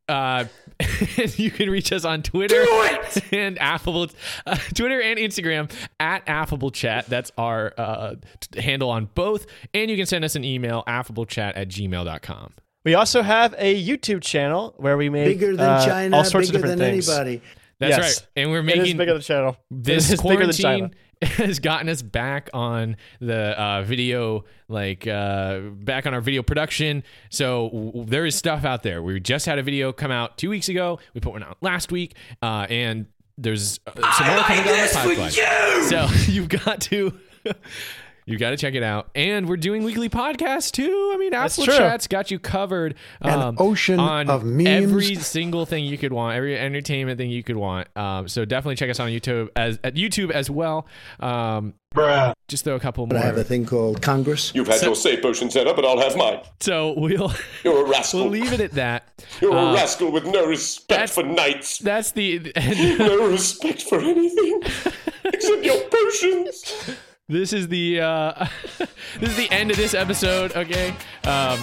[0.07, 0.45] Uh,
[1.37, 2.65] you can reach us on Twitter
[3.31, 4.07] and affable
[4.45, 7.07] uh, Twitter and Instagram at affable chat.
[7.07, 9.45] That's our uh, t- handle on both.
[9.73, 12.53] And you can send us an email affablechat at gmail.com.
[12.83, 16.49] We also have a YouTube channel where we make bigger than uh, China, all sorts
[16.49, 17.09] bigger of different than things.
[17.09, 17.41] anybody.
[17.79, 18.19] That's Yes.
[18.21, 18.27] right.
[18.37, 19.57] And we're It is making bigger than the channel.
[19.71, 20.77] this it is bigger than China.
[20.89, 20.99] quarantine
[21.47, 27.03] has gotten us back on the uh, video, like uh, back on our video production.
[27.29, 29.01] So w- w- there is stuff out there.
[29.01, 30.99] We just had a video come out two weeks ago.
[31.13, 33.05] We put one out last week, uh, and
[33.37, 35.83] there's uh, some more coming down the pipeline.
[35.89, 37.17] So you've got to.
[38.27, 41.11] You got to check it out, and we're doing weekly podcasts too.
[41.13, 41.77] I mean, That's Affable true.
[41.77, 42.95] Chat's got you covered.
[43.21, 44.67] An um, ocean on of memes.
[44.67, 47.87] every single thing you could want, every entertainment thing you could want.
[47.95, 50.87] Um, so definitely check us on YouTube as at YouTube as well.
[51.19, 51.75] Um,
[52.47, 54.51] just throw a couple But I have a thing called Congress.
[54.55, 56.39] You've had So- your safe potion set up, but I'll have mine.
[56.61, 57.31] So we'll
[57.63, 58.21] You're a rascal.
[58.21, 59.23] we'll leave it at that.
[59.39, 61.77] You're Uh, a rascal with no respect for knights.
[61.77, 62.51] That's the.
[62.97, 64.63] no respect for anything
[65.25, 66.89] except your potions.
[67.27, 68.01] This is the.
[68.01, 68.47] Uh,
[69.19, 70.55] this is the end of this episode.
[70.55, 70.89] Okay.
[71.23, 71.57] Um,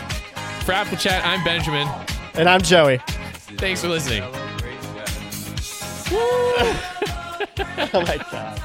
[0.64, 1.88] for Affable Chat, I'm Benjamin.
[2.34, 2.98] And I'm Joey.
[3.58, 4.24] Thanks for listening.
[6.14, 8.62] oh my god.